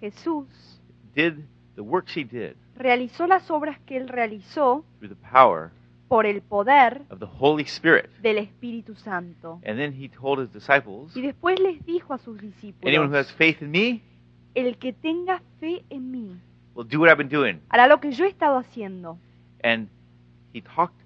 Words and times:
Jesús 0.00 0.46
did 1.14 1.44
the 1.76 1.82
works 1.82 2.16
he 2.16 2.24
did 2.24 2.56
realizó 2.76 3.26
las 3.26 3.50
obras 3.50 3.78
que 3.80 3.96
él 3.96 4.08
realizó 4.08 4.84
through 4.98 5.14
the 5.14 5.28
power 5.30 5.70
por 6.08 6.26
el 6.26 6.42
poder 6.42 7.02
of 7.10 7.20
the 7.20 7.28
Holy 7.38 7.62
Spirit. 7.62 8.10
del 8.20 8.38
Espíritu 8.38 8.96
Santo. 8.96 9.60
And 9.64 9.78
then 9.78 9.92
he 9.92 10.08
told 10.08 10.40
his 10.40 10.52
disciples, 10.52 11.16
Y 11.16 11.22
después 11.22 11.60
les 11.60 11.84
dijo 11.86 12.14
a 12.14 12.18
sus 12.18 12.36
anyone 12.38 13.06
who 13.06 13.12
discípulos, 13.12 13.12
has 13.14 13.32
faith 13.32 13.62
in 13.62 13.70
me 13.70 14.02
el 14.54 14.76
que 14.78 14.92
tenga 14.92 15.40
fe 15.60 15.84
en 15.90 16.10
mí 16.10 16.36
will 16.74 16.86
do 16.88 16.98
what 17.00 17.08
I've 17.08 17.16
been 17.16 17.28
doing. 17.28 17.60
hará 17.68 17.86
lo 17.86 18.00
que 18.00 18.10
yo 18.10 18.24
he 18.24 18.28
estado 18.28 18.58
haciendo. 18.58 19.18
And 19.62 19.88
he 20.52 20.60
talked 20.62 21.00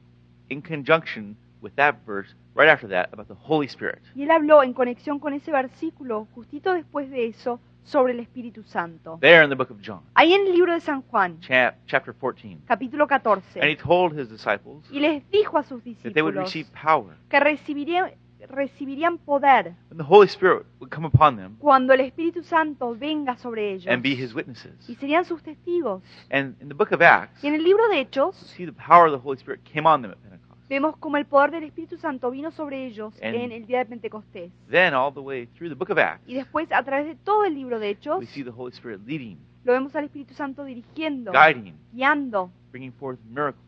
in 0.49 0.63
conjunction 0.63 1.37
with 1.61 1.73
that 1.77 1.97
verse 2.07 2.35
right 2.55 2.69
after 2.69 2.89
that 2.89 3.13
about 3.13 3.29
the 3.29 3.35
Holy 3.35 3.67
Spirit. 3.67 4.01
Y 4.15 4.23
él 4.23 4.31
habló 4.31 4.63
en 4.63 4.73
conexión 4.73 5.19
con 5.19 5.35
ese 5.35 5.51
versículo, 5.51 6.29
justito 6.35 6.73
después 6.73 7.11
de 7.11 7.27
eso, 7.27 7.61
sobre 7.85 8.13
el 8.13 8.21
Espíritu 8.21 8.63
Santo. 8.65 9.19
There 9.21 9.45
in 9.45 9.51
the 9.51 9.57
book 9.57 9.71
of 9.71 9.79
John, 9.81 10.01
Ahí 10.15 10.33
en 10.33 10.47
el 10.47 10.53
libro 10.53 10.73
de 10.73 10.81
San 10.81 11.03
Juan, 11.03 11.39
chap- 11.41 11.77
chapter 11.87 12.15
14. 12.15 12.59
capítulo 12.67 13.07
And 13.11 13.65
he 13.65 13.77
14, 13.77 13.77
told 13.77 14.19
his 14.19 14.29
disciples 14.29 14.85
y 14.91 15.01
les 15.01 15.23
dijo 15.31 15.59
a 15.59 15.63
sus 15.63 15.83
that 15.85 16.13
they 16.13 16.23
would 16.23 16.35
discípulos 16.35 16.45
receive 16.45 16.69
power 16.73 17.15
que 17.29 17.39
recibirían, 17.41 18.13
recibirían 18.49 19.19
poder 19.19 19.75
when 19.91 19.99
the 19.99 20.05
Holy 20.05 20.27
Spirit 20.27 20.67
would 20.81 20.91
come 20.91 21.07
upon 21.07 21.37
them 21.37 21.57
cuando 21.59 21.93
el 21.93 22.01
Espíritu 22.01 22.43
Santo 22.43 22.95
venga 22.95 23.37
sobre 23.37 23.73
ellos 23.73 23.87
and 23.89 24.03
be 24.03 24.15
his 24.15 24.35
witnesses. 24.35 24.89
y 24.89 24.95
serían 24.97 25.25
sus 25.25 25.43
testigos. 25.43 26.03
And 26.31 26.55
in 26.61 26.69
the 26.69 26.75
book 26.75 26.93
of 26.93 27.01
Acts, 27.03 27.43
Y 27.43 27.49
en 27.49 27.55
el 27.55 27.63
libro 27.65 27.89
de 27.89 28.01
Hechos 28.01 28.35
see 28.37 28.67
the 28.67 28.73
power 28.73 29.07
of 29.07 29.13
the 29.13 29.23
Holy 29.23 29.39
Spirit 29.39 29.63
came 29.65 29.87
on 29.87 30.03
them 30.03 30.11
at 30.11 30.19
Pentecost. 30.23 30.44
Vemos 30.75 30.97
como 30.99 31.17
el 31.17 31.25
poder 31.27 31.51
del 31.53 31.65
Espíritu 31.65 31.97
Santo 31.97 32.31
vino 32.31 32.51
sobre 32.51 32.87
ellos 32.87 33.15
And- 33.23 33.35
en 33.35 33.53
el 33.53 33.67
día 33.67 33.79
de 33.79 33.87
Pentecostés. 33.87 34.53
Then, 34.71 34.95
all 34.95 35.13
the 35.13 35.21
way 35.21 35.47
through 35.47 35.69
the 35.71 35.75
book 35.75 35.91
of 35.91 35.99
Acts, 35.99 36.29
Y 36.29 36.35
después, 36.35 36.71
a 36.73 36.83
través 36.83 37.07
de 37.07 37.15
todo 37.17 37.45
el 37.45 37.55
libro 37.55 37.79
de 37.79 37.91
Hechos, 37.91 38.19
we 38.19 38.27
see 38.27 38.43
the 38.45 38.51
Holy 38.51 38.73
Spirit 38.73 39.01
leading, 39.07 39.39
lo 39.65 39.73
vemos 39.73 39.95
al 39.97 40.05
Espíritu 40.05 40.35
Santo 40.35 40.65
dirigiendo, 40.65 41.33
guiding, 41.33 41.75
guiando, 41.93 42.51
bringing 42.71 42.93
forth 42.93 43.19
miracles, 43.25 43.63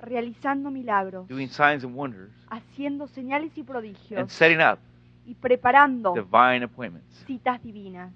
realizando 0.00 0.70
milagros, 0.70 1.26
doing 1.28 1.48
signs 1.48 1.84
and 1.84 1.94
wonders, 1.96 2.30
haciendo 2.50 3.06
señales 3.06 3.56
y 3.56 3.60
and 3.60 3.68
prodigios 3.68 4.32
setting 4.32 4.58
up 4.60 4.78
y 5.26 5.34
preparando 5.34 6.12
divine 6.14 6.64
appointments. 6.64 7.24
citas 7.26 7.62
divinas. 7.62 8.12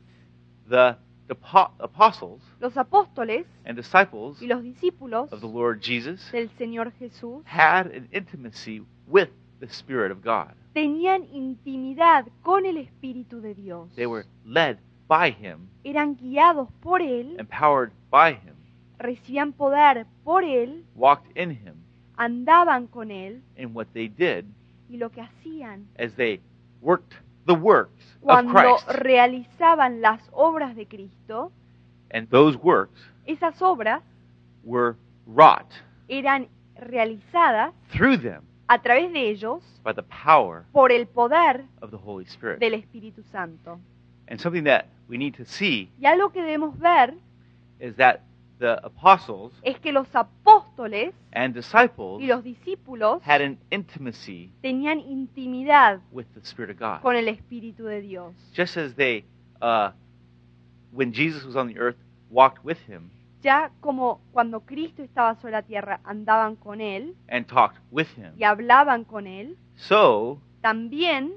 The, 0.69 0.97
the 1.29 1.35
po- 1.35 1.71
apostles 1.79 2.41
Los 2.61 2.77
apóstoles 2.77 3.47
and 3.65 3.77
disciples 3.77 4.41
y 4.43 4.47
los 4.47 4.63
discípulos 4.63 5.33
of 5.33 5.41
the 5.41 5.47
Lord 5.47 5.81
Jesus 5.81 6.31
del 6.33 6.49
Señor 6.59 6.93
Jesús 6.99 7.43
had 7.45 7.87
an 7.95 8.09
intimacy 8.13 8.83
with 9.07 9.29
the 9.61 9.67
Spirit 9.69 10.11
of 10.11 10.23
God. 10.23 10.55
tenían 10.75 11.25
intimidad 11.33 12.27
con 12.43 12.65
el 12.67 12.77
Espíritu 12.79 13.41
de 13.41 13.55
Dios. 13.55 13.89
They 13.95 14.07
were 14.07 14.25
led 14.45 14.79
by 15.09 15.31
Him, 15.31 15.69
Eran 15.85 16.17
guiados 16.17 16.69
por 16.81 17.01
Él, 17.01 17.37
empowered 17.39 17.93
by 18.11 18.33
Him, 18.33 18.55
recibían 18.99 19.53
poder 19.53 20.07
por 20.25 20.45
Él, 20.45 20.85
walked 20.95 21.37
in 21.37 21.51
Him 21.51 21.85
andaban 22.19 22.89
con 22.89 23.11
Él 23.11 23.43
in 23.57 23.75
what 23.75 23.87
they 23.95 24.09
did 24.09 24.45
y 24.91 24.97
lo 24.97 25.11
que 25.11 25.23
hacían 25.23 25.87
as 25.99 26.15
they 26.17 26.41
worked 26.81 27.15
the 27.49 27.55
works 27.55 28.05
of 28.17 28.23
cuando 28.23 28.53
Christ. 28.53 28.89
realizaban 29.01 30.01
las 30.01 30.21
obras 30.33 30.77
de 30.77 30.87
Cristo, 30.87 31.51
And 32.13 32.29
those 32.31 32.57
works 32.57 33.01
esas 33.27 33.61
obras 33.61 34.03
were 34.65 34.95
wrought 35.27 35.71
eran 36.09 36.49
realizadas 36.81 37.73
through 37.91 38.19
them 38.19 38.43
a 38.69 38.79
través 38.81 39.13
de 39.13 39.31
ellos 39.31 39.63
by 39.83 39.93
the 39.93 40.03
power 40.03 40.65
por 40.73 40.93
el 40.93 41.07
poder 41.07 41.65
of 41.83 41.91
the 41.91 41.97
Holy 41.99 42.25
Spirit. 42.27 42.61
del 42.61 42.75
Espíritu 42.75 43.23
Santo. 43.33 43.79
And 44.29 44.39
something 44.41 44.65
that 44.65 44.87
we 45.09 45.17
need 45.19 45.35
to 45.37 45.45
see 45.45 45.91
Y 46.01 46.07
algo 46.07 46.31
que 46.33 46.43
debemos 46.43 46.79
ver 46.79 47.15
is 47.81 47.97
that 47.97 48.21
the 48.59 48.79
apostles 48.83 49.53
es 49.63 49.79
que 49.79 49.93
los 49.93 50.09
apóstoles 50.15 51.15
and 51.33 51.55
disciples 51.55 52.21
y 52.23 52.27
los 52.27 52.43
discípulos 52.43 53.21
had 53.27 53.41
an 53.41 53.59
intimacy 53.71 54.51
tenían 54.63 55.01
intimidad 55.01 56.01
with 56.13 56.27
the 56.35 56.41
Spirit 56.41 56.71
of 56.71 56.79
God. 56.79 57.03
con 57.03 57.17
el 57.17 57.29
Espíritu 57.29 57.85
de 57.85 58.01
Dios. 58.01 58.35
Just 58.53 58.77
as 58.77 58.95
they, 58.95 59.25
uh, 59.61 59.91
when 60.93 61.13
Jesus 61.13 61.45
was 61.45 61.57
on 61.57 61.69
the 61.69 61.79
earth, 61.79 61.97
walked 62.31 62.65
with 62.65 62.79
him 62.87 63.11
Ya 63.43 63.71
como 63.81 64.21
cuando 64.33 64.61
Cristo 64.61 65.03
estaba 65.03 65.37
sobre 65.37 65.53
la 65.53 65.63
tierra 65.63 66.01
andaban 66.05 66.57
con 66.57 66.81
Él 66.81 67.15
and 67.29 67.47
talked 67.47 67.79
with 67.93 68.09
him, 68.17 68.33
y 68.37 68.43
hablaban 68.43 69.05
con 69.05 69.29
Él, 69.29 69.57
so 69.77 70.41
también 70.61 71.35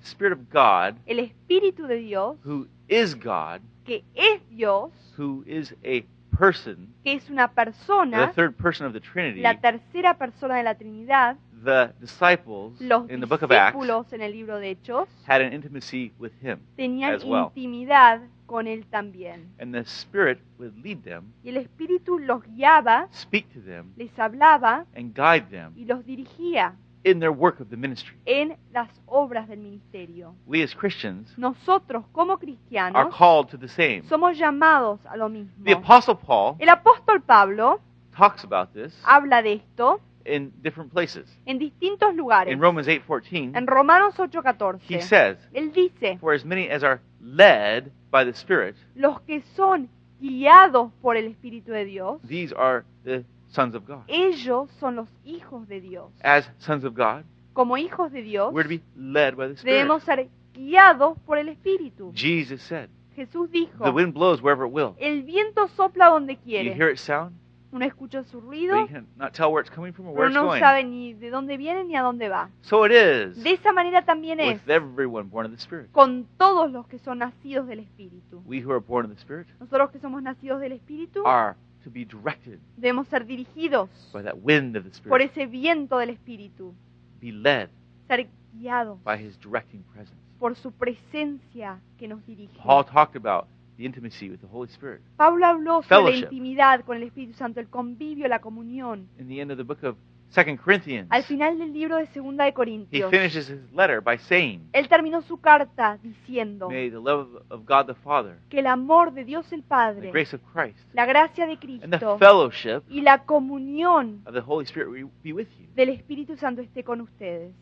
the 0.00 0.06
Spirit 0.06 0.32
of 0.32 0.48
God, 0.52 0.96
el 1.06 1.18
Espíritu 1.18 1.88
de 1.88 1.96
Dios, 1.96 2.36
who 2.44 2.68
is 2.86 3.16
God, 3.16 3.60
que 3.84 4.04
es 4.14 4.40
Dios, 4.48 4.92
who 5.18 5.42
is 5.44 5.74
a 5.84 6.04
person, 6.38 6.94
que 7.02 7.14
es 7.14 7.28
una 7.30 7.48
the 7.48 7.54
persona, 7.54 8.32
third 8.32 8.54
person 8.54 8.86
of 8.86 8.92
the 8.92 9.00
Trinity, 9.00 9.40
la 9.40 9.60
tercera 9.60 10.16
persona 10.16 10.56
de 10.56 10.62
la 10.62 10.74
Trinidad, 10.76 11.36
the 11.64 11.92
disciples 12.00 12.80
los 12.80 13.10
in 13.10 13.20
the 13.20 13.26
book 13.26 13.42
of 13.42 13.50
Acts 13.50 14.12
en 14.12 14.22
el 14.22 14.32
libro 14.32 14.58
de 14.58 14.70
Hechos 14.70 15.08
had 15.26 15.40
an 15.42 15.52
intimacy 15.52 16.12
with 16.18 16.32
him. 16.40 16.60
tenían 16.76 17.14
as 17.14 17.24
well. 17.24 17.46
intimidad 17.54 18.20
con 18.46 18.66
Él 18.66 18.86
también. 18.86 19.52
And 19.58 19.74
the 19.74 19.80
Spirit 19.80 20.38
would 20.58 20.74
lead 20.82 21.02
them, 21.02 21.32
Y 21.42 21.50
el 21.50 21.58
Espíritu 21.58 22.18
los 22.18 22.42
guiaba, 22.44 23.08
speak 23.12 23.52
to 23.52 23.60
them, 23.60 23.92
les 23.96 24.16
hablaba 24.18 24.86
and 24.94 25.14
guide 25.14 25.50
them 25.50 25.72
y 25.76 25.84
los 25.84 26.04
dirigía 26.04 26.74
in 27.04 27.20
their 27.20 27.32
work 27.32 27.60
of 27.60 27.68
the 27.70 27.76
ministry. 27.76 28.16
en 28.26 28.56
las 28.72 28.88
obras 29.06 29.48
del 29.48 29.58
ministerio. 29.58 30.34
We 30.46 30.62
as 30.62 30.74
Christians 30.74 31.32
Nosotros 31.36 32.04
como 32.12 32.32
are 32.34 32.38
cristianos 32.38 33.14
called 33.14 33.48
to 33.50 33.58
the 33.58 33.68
same. 33.68 34.02
somos 34.08 34.36
llamados 34.38 35.00
a 35.06 35.16
lo 35.16 35.28
mismo. 35.28 35.52
The 35.64 35.72
Apostle 35.72 36.16
Paul 36.16 36.56
El 36.58 36.68
apóstol 36.68 37.22
Pablo 37.24 37.80
talks 38.16 38.44
about 38.44 38.72
this 38.72 38.94
habla 39.04 39.42
de 39.42 39.54
esto 39.54 40.00
in 40.24 40.52
different 40.62 40.92
places. 40.92 41.26
en 41.46 41.58
distintos 41.58 42.14
lugares. 42.14 42.52
In 42.52 42.60
Romans 42.60 42.86
8:14, 42.88 43.56
En 43.56 43.66
Romanos 43.66 44.14
he 44.18 44.22
8:14, 44.22 45.00
says, 45.02 45.38
él 45.54 45.72
dice, 45.72 46.18
"For 46.20 46.34
as 46.34 46.44
many 46.44 46.68
as 46.68 46.82
are 46.82 47.00
led 47.20 47.90
by 48.10 48.24
the 48.24 48.32
Spirit, 48.32 48.76
los 48.94 49.20
que 49.22 49.42
son 49.54 49.88
guiados 50.20 50.90
por 51.00 51.16
el 51.16 51.26
Espíritu 51.28 51.70
de 51.72 51.84
Dios, 51.84 52.20
these 52.26 52.52
are 52.52 52.84
the 53.04 53.24
sons 53.48 53.74
of 53.74 53.86
God." 53.86 54.02
ellos 54.08 54.70
son 54.80 54.96
los 54.96 55.08
hijos 55.24 55.66
de 55.68 55.80
Dios. 55.80 56.12
As 56.22 56.50
sons 56.58 56.84
of 56.84 56.94
God, 56.96 57.24
Como 57.52 57.76
hijos 57.76 58.12
de 58.12 58.22
Dios, 58.22 58.52
we're 58.54 58.62
to 58.62 58.68
be 58.68 58.82
led 58.96 59.34
by 59.36 59.48
the 59.48 59.54
Spirit. 59.54 59.78
debemos 59.78 60.02
ser 60.04 60.28
guiados 60.54 61.18
por 61.26 61.38
el 61.38 61.48
Espíritu. 61.48 62.12
Jesus 62.14 62.62
said, 62.62 62.88
Jesús 63.16 63.50
dijo, 63.50 63.82
"The 63.84 63.90
wind 63.90 64.14
blows 64.14 64.40
wherever 64.42 64.66
it 64.68 64.72
will. 64.72 64.94
el 64.98 65.22
viento 65.24 65.66
sopla 65.68 66.06
donde 66.08 66.34
You 66.34 66.40
quiere. 66.44 66.74
hear 66.74 66.90
it 66.90 66.98
sound, 66.98 67.32
Uno 67.70 67.84
escucha 67.84 68.22
su 68.24 68.40
but 68.40 68.44
you 68.54 68.70
ruido, 68.70 68.86
cannot 68.86 69.32
tell 69.32 69.48
where 69.52 69.60
it's 69.60 69.70
coming 69.74 69.92
from 69.92 70.06
or 70.06 70.12
where 70.14 70.28
pero 70.28 70.28
it's 70.30 70.34
no 70.36 70.46
going." 70.46 70.60
sabe 70.60 70.84
ni 70.84 71.14
de 71.14 71.30
dónde 71.30 71.56
viene 71.56 71.84
ni 71.84 71.96
a 71.96 72.02
dónde 72.02 72.28
va. 72.28 72.48
So 72.62 72.86
it 72.86 72.92
is 72.92 73.42
De 73.42 73.50
esa 73.52 73.72
manera 73.72 74.02
también 74.04 74.38
es 74.40 74.54
with 74.64 74.70
everyone 74.70 75.28
born 75.28 75.46
of 75.46 75.52
the 75.52 75.58
Spirit. 75.58 75.90
con 75.92 76.26
todos 76.38 76.70
los 76.70 76.86
que 76.86 76.98
son 77.00 77.18
nacidos 77.18 77.66
del 77.66 77.80
Espíritu. 77.80 78.40
We 78.46 78.64
who 78.64 78.70
are 78.70 78.80
born 78.80 79.06
of 79.06 79.12
the 79.12 79.18
Spirit 79.20 79.48
Nosotros 79.60 79.90
que 79.90 79.98
somos 79.98 80.22
nacidos 80.22 80.60
del 80.60 80.72
Espíritu 80.72 81.26
are 81.26 81.56
to 81.88 81.92
be 81.92 82.04
directed 82.04 82.58
debemos 82.76 83.08
ser 83.08 83.24
dirigidos 83.26 83.88
by 84.12 84.22
that 84.22 84.36
wind 84.42 84.76
of 84.76 84.84
the 84.84 84.90
por 85.08 85.20
Spirit, 85.20 85.30
ese 85.36 85.46
viento 85.46 85.98
del 85.98 86.10
Espíritu, 86.10 86.74
be 87.20 87.32
led 87.32 87.68
ser 88.06 88.28
guiados 88.52 89.02
by 89.04 89.16
His 89.16 89.38
directing 89.40 89.82
presence. 89.92 90.16
por 90.38 90.54
su 90.56 90.70
presencia 90.72 91.80
que 91.98 92.06
nos 92.06 92.24
dirige. 92.26 92.56
Paul 92.62 92.84
talked 92.84 93.16
about 93.16 93.46
the 93.76 93.84
intimacy 93.84 94.28
with 94.30 94.40
the 94.40 94.46
Holy 94.46 94.68
Spirit. 94.68 95.00
Pablo 95.16 95.44
habló 95.46 95.82
sobre 95.82 95.88
la 95.88 96.06
Fellowship. 96.06 96.24
intimidad 96.32 96.84
con 96.84 96.96
el 96.96 97.02
Espíritu 97.04 97.34
Santo, 97.34 97.58
el 97.60 97.68
convivio, 97.68 98.28
la 98.28 98.40
comunión. 98.40 99.08
In 99.18 99.28
the 99.28 99.40
end 99.40 99.50
of 99.50 99.56
the 99.58 99.64
book 99.64 99.82
of 99.82 99.96
Second 100.30 100.58
Corinthians, 100.58 101.06
Al 101.10 101.22
final 101.24 101.58
del 101.58 101.72
libro 101.72 101.96
de 101.96 102.06
Segunda 102.08 102.44
de 102.44 102.50
he 102.50 102.52
Corintios, 102.54 103.10
finishes 103.10 103.48
his 103.48 103.72
letter 103.72 104.00
by 104.02 104.18
saying, 104.18 104.68
él 104.72 104.86
terminó 104.88 105.22
su 105.22 105.40
carta 105.40 105.98
diciendo 106.02 106.68
May 106.68 106.90
the 106.90 106.96
love 106.98 107.42
of 107.48 107.64
God 107.66 107.86
the 107.86 107.94
Father, 107.94 108.38
que 108.50 108.60
el 108.60 108.66
amor 108.66 109.12
de 109.12 109.24
Dios 109.24 109.50
el 109.52 109.62
the 109.62 109.68
Padre, 109.68 110.10
grace 110.10 110.36
of 110.36 110.42
Christ, 110.52 110.78
la 110.92 111.06
gracia 111.06 111.46
de 111.46 111.52
and 111.52 111.60
the 111.60 111.66
Cristo 111.66 112.18
fellowship 112.18 112.82
y 112.90 113.00
la 113.00 113.24
comunión 113.24 114.20
of 114.26 114.34
the 114.34 114.40
Holy 114.46 114.64
Spirit 114.66 114.90
be- 115.22 115.32
with 115.32 115.48
you. 115.58 115.66
del 115.74 115.88
Espíritu 115.90 116.36
Santo 116.36 116.60
esté 116.60 116.84
con 116.84 117.00
ustedes. 117.00 117.54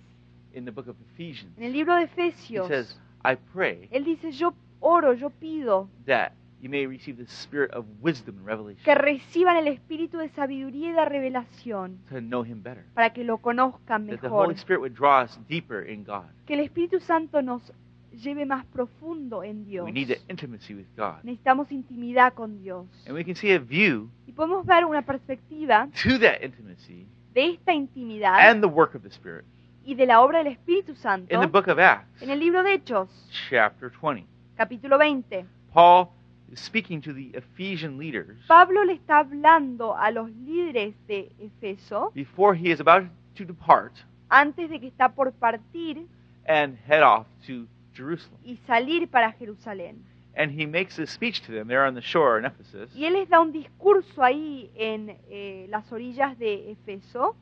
In 0.52 0.64
the 0.64 0.70
book 0.72 0.88
of 0.88 0.96
Ephesians, 1.12 1.56
En 1.58 1.64
el 1.64 1.72
libro 1.72 1.94
de 1.94 2.02
he 2.02 2.04
Efesios, 2.04 2.66
says, 2.66 2.98
I 3.24 3.36
pray 3.52 3.88
él 3.92 4.04
dice, 4.04 4.32
yo 4.32 4.54
oro, 4.80 5.12
yo 5.12 5.30
pido 5.30 5.88
that 6.06 6.32
you 6.66 6.70
may 6.70 6.86
receive 6.86 7.16
the 7.16 7.30
spirit 7.30 7.70
of 7.72 7.84
wisdom 8.02 8.36
and 8.38 8.46
revelation 8.46 8.82
que 8.84 8.94
reciban 8.94 9.56
el 9.56 9.68
espíritu 9.68 10.18
de 10.18 10.28
sabiduría 10.30 10.90
y 10.90 10.92
de 10.92 11.04
revelación 11.04 11.98
to 12.08 12.20
know 12.20 12.44
Him 12.44 12.62
better. 12.62 12.84
para 12.94 13.10
que 13.10 13.24
lo 13.24 13.38
conozcan 13.38 14.06
That 14.06 14.16
the 14.16 14.28
mejor. 14.28 14.46
Holy 14.46 14.56
Spirit 14.56 14.80
would 14.80 14.94
draw 14.94 15.22
us 15.22 15.38
deeper 15.48 15.88
in 15.88 16.04
God. 16.04 16.24
Que 16.46 16.54
el 16.54 16.60
Espíritu 16.60 17.00
Santo 17.00 17.40
nos 17.40 17.72
lleve 18.12 18.46
más 18.46 18.64
profundo 18.66 19.44
en 19.44 19.64
Dios. 19.64 19.84
We 19.84 19.92
need 19.92 20.08
that 20.08 20.18
intimacy 20.28 20.74
with 20.74 20.86
God. 20.96 21.22
Necesitamos 21.22 21.70
intimidad 21.70 22.34
con 22.34 22.58
Dios. 22.58 22.86
And 23.06 23.14
we 23.14 23.24
can 23.24 23.36
see 23.36 23.52
a 23.52 23.58
view 23.58 24.10
Y 24.26 24.32
podemos 24.32 24.66
ver 24.66 24.84
una 24.84 25.02
perspectiva 25.02 25.88
to 26.02 26.18
that 26.18 26.42
intimacy 26.42 27.06
de 27.32 27.50
esta 27.50 27.72
intimidad 27.72 28.50
and 28.50 28.60
the 28.60 28.68
work 28.68 28.94
of 28.94 29.02
the 29.02 29.10
Spirit 29.10 29.44
y 29.84 29.94
de 29.94 30.04
la 30.04 30.20
obra 30.20 30.38
del 30.38 30.48
Espíritu 30.48 30.96
Santo 30.96 31.32
in 31.32 31.40
the 31.40 31.46
book 31.46 31.68
of 31.68 31.78
Acts, 31.78 32.20
en 32.20 32.30
el 32.30 32.40
libro 32.40 32.64
de 32.64 32.74
Hechos, 32.74 33.08
chapter 33.48 33.88
20. 33.88 34.26
capítulo 34.56 34.98
20. 34.98 35.46
Paul 35.72 36.08
speaking 36.54 37.00
to 37.02 37.12
the 37.12 37.30
Ephesian 37.34 37.98
leaders 37.98 38.38
Pablo 38.46 38.84
le 38.84 38.94
está 38.94 39.18
hablando 39.18 39.96
a 39.96 40.10
los 40.10 40.30
líderes 40.30 40.94
de 41.06 41.30
Efeso 41.40 42.12
before 42.14 42.54
he 42.54 42.70
is 42.70 42.80
about 42.80 43.04
to 43.34 43.44
depart 43.44 43.92
antes 44.28 44.68
de 44.70 44.78
que 44.80 44.88
está 44.88 45.08
por 45.14 45.32
partir 45.32 46.06
and 46.46 46.76
head 46.86 47.02
off 47.02 47.26
to 47.46 47.66
Jerusalem. 47.94 48.38
y 48.44 48.56
salir 48.66 49.08
para 49.08 49.32
Jerusalén. 49.32 49.96
And 50.36 50.50
he 50.50 50.66
makes 50.66 50.98
a 50.98 51.06
speech 51.06 51.40
to 51.46 51.52
them 51.52 51.66
there 51.66 51.86
on 51.86 51.94
the 51.94 52.02
shore 52.02 52.38
in 52.38 52.44
Ephesus. 52.44 52.94
Y 52.94 53.06
él 53.06 53.14
les 53.14 53.28
da 53.28 53.40
un 53.40 53.52
discurso 53.52 54.22
ahí 54.22 54.70
en 54.76 55.16
eh, 55.30 55.66
las 55.70 55.90
orillas 55.90 56.38
de 56.38 56.72
Efeso 56.72 57.34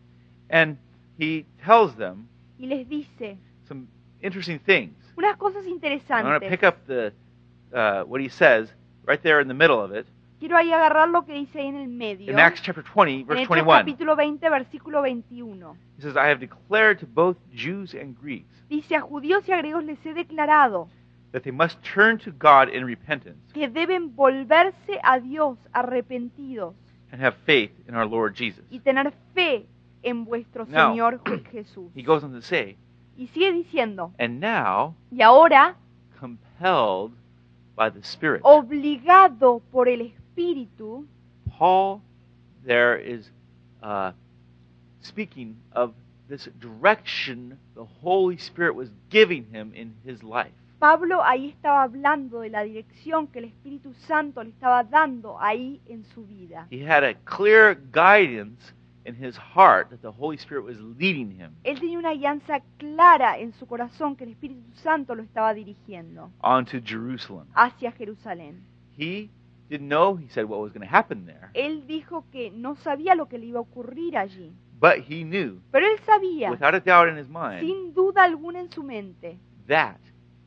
And 0.48 0.78
he 1.18 1.44
tells 1.64 1.96
them 1.96 2.28
y 2.58 2.66
les 2.66 2.88
dice 2.88 3.36
some 3.66 3.88
interesting 4.22 4.60
things. 4.60 4.94
unas 5.16 5.36
cosas 5.36 5.66
interesantes. 5.66 6.24
I'm 6.24 6.38
going 6.38 6.40
to 6.40 6.48
pick 6.48 6.62
up 6.62 6.86
the 6.86 7.12
uh, 7.72 8.04
what 8.04 8.20
he 8.20 8.28
says 8.28 8.68
right 9.06 9.20
there 9.22 9.40
in 9.40 9.48
the 9.48 9.54
middle 9.54 9.80
of 9.80 9.92
it 9.92 10.06
Quiero 10.40 10.56
ahí 10.58 10.72
agarrar 10.72 11.08
lo 11.08 11.24
que 11.24 11.32
dice 11.32 11.58
ahí 11.60 11.68
en 11.68 11.76
el 11.76 11.88
medio. 11.88 12.30
in 12.30 12.38
Acts 12.38 12.60
chapter 12.60 12.82
20, 12.84 13.20
En 13.20 13.26
verse 13.26 13.42
Hechos 13.44 13.48
21. 13.64 13.78
capítulo 13.78 14.16
20, 14.16 14.48
versículo 14.50 15.00
21. 15.02 15.76
He 15.96 16.02
says, 16.02 16.16
I 16.16 16.28
have 16.28 16.38
declared 16.40 16.98
to 17.00 17.06
both 17.06 17.36
Jews 17.54 17.94
and 17.94 18.14
Greeks 18.20 18.52
Dice, 18.68 18.96
a 18.96 19.00
judíos 19.00 19.48
y 19.48 19.52
a 19.52 19.58
griegos 19.58 19.84
les 19.84 19.98
he 20.04 20.12
declarado 20.12 20.88
that 21.32 21.42
they 21.44 21.52
must 21.52 21.78
turn 21.82 22.18
to 22.18 22.30
God 22.32 22.68
in 22.68 22.84
repentance 22.84 23.38
que 23.54 23.68
deben 23.68 24.14
volverse 24.14 24.98
a 25.02 25.18
Dios 25.20 25.56
arrepentidos 25.72 26.74
and 27.12 27.22
have 27.22 27.36
faith 27.46 27.70
in 27.88 27.94
our 27.94 28.06
Lord 28.06 28.34
Jesus. 28.34 28.64
y 28.70 28.80
tener 28.80 29.12
fe 29.34 29.66
en 30.02 30.24
vuestro 30.26 30.66
Now, 30.66 30.92
Señor 30.92 31.20
Jesús. 31.52 31.90
He 31.94 32.02
goes 32.02 32.22
on 32.22 32.32
to 32.32 32.42
say, 32.42 32.76
Y 33.16 33.28
sigue 33.28 33.52
diciendo, 33.52 34.12
and 34.18 34.40
now 34.40 34.94
y 35.10 35.22
ahora, 35.22 35.76
compelled 36.18 37.12
by 37.76 37.90
the 37.90 38.02
Spirit. 38.02 38.40
obligado 38.44 39.62
por 39.70 39.88
el 39.88 40.00
Espíritu, 40.00 41.06
Paul 41.58 42.00
there 42.64 42.96
is 42.96 43.30
uh, 43.82 44.12
speaking 45.02 45.56
of 45.72 45.92
this 46.28 46.48
direction 46.60 47.58
the 47.74 47.84
Holy 48.02 48.38
Spirit 48.38 48.74
was 48.74 48.88
giving 49.10 49.44
him 49.52 49.72
in 49.74 49.94
his 50.04 50.22
life. 50.22 50.52
Pablo 50.80 51.22
ahí 51.22 51.48
estaba 51.50 51.82
hablando 51.82 52.40
de 52.40 52.50
la 52.50 52.62
dirección 52.62 53.26
que 53.28 53.38
el 53.38 53.46
Espíritu 53.46 53.94
Santo 54.06 54.42
le 54.42 54.50
estaba 54.50 54.84
dando 54.84 55.38
ahí 55.40 55.80
en 55.86 56.04
su 56.14 56.24
vida. 56.26 56.66
He 56.70 56.84
had 56.84 57.04
a 57.04 57.14
clear 57.24 57.74
guidance 57.74 58.74
in 59.06 59.14
his 59.14 59.36
heart 59.36 59.90
that 59.90 60.00
the 60.00 60.10
Holy 60.10 60.36
Spirit 60.36 60.64
was 60.64 60.78
leading 60.98 61.30
him 61.30 61.52
Él 61.64 61.78
tenía 61.80 61.98
una 61.98 62.12
guianza 62.14 62.60
clara 62.78 63.38
en 63.38 63.52
su 63.54 63.66
corazón 63.66 64.16
que 64.16 64.24
el 64.24 64.30
Espíritu 64.30 64.62
Santo 64.74 65.14
lo 65.14 65.22
estaba 65.22 65.52
dirigiendo 65.54 66.30
onto 66.40 66.78
Jerusalem. 66.82 67.46
hacia 67.54 67.92
Jerusalén. 67.92 68.62
He 68.96 69.30
didn't 69.68 69.88
know, 69.88 70.16
he 70.16 70.28
said, 70.28 70.44
what 70.44 70.60
was 70.60 70.72
going 70.72 70.86
to 70.86 70.94
happen 70.94 71.26
there, 71.26 71.50
Él 71.54 71.86
dijo 71.86 72.24
que 72.30 72.50
no 72.50 72.76
sabía 72.76 73.14
lo 73.14 73.26
que 73.26 73.38
le 73.38 73.46
iba 73.46 73.58
a 73.58 73.62
ocurrir 73.62 74.16
allí, 74.16 74.52
but 74.80 74.98
he 75.08 75.24
knew, 75.24 75.60
pero 75.70 75.86
él 75.86 75.98
sabía, 76.04 76.50
without 76.50 76.74
a 76.74 76.80
doubt 76.80 77.08
in 77.08 77.18
his 77.18 77.28
mind, 77.28 77.60
sin 77.60 77.94
duda 77.94 78.24
alguna 78.24 78.60
en 78.60 78.70
su 78.70 78.82
mente, 78.82 79.38
that 79.66 79.98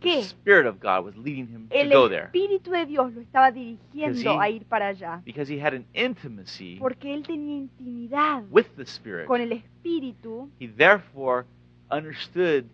the 0.07 0.15
que 0.15 0.23
Spirit 0.23 0.65
of 0.67 0.79
God 0.79 1.05
was 1.05 1.15
leading 1.17 1.47
him 1.47 1.67
to 1.69 1.75
el 1.75 1.89
go 1.91 2.07
there 2.09 2.25
Espíritu 2.25 2.71
de 2.71 2.85
Dios 2.85 3.13
lo 3.13 3.21
estaba 3.21 3.51
dirigiendo 3.51 4.17
Because 4.17 4.23
he- 4.23 4.39
a 4.39 4.49
ir 4.49 4.65
para 4.65 4.87
allá, 4.87 5.21
because 5.25 5.51
he 5.53 5.59
had 5.61 5.73
an 5.73 5.85
intimacy 5.93 6.77
porque 6.79 7.13
él 7.13 7.23
tenía 7.23 7.57
intimidad 7.57 8.43
with 8.49 8.67
the 8.75 8.83
Spirit. 8.83 9.27
con 9.27 9.41
el 9.41 9.51
Espíritu, 9.51 10.49
He 10.59 10.67
therefore 10.67 11.45
understood 11.91 12.65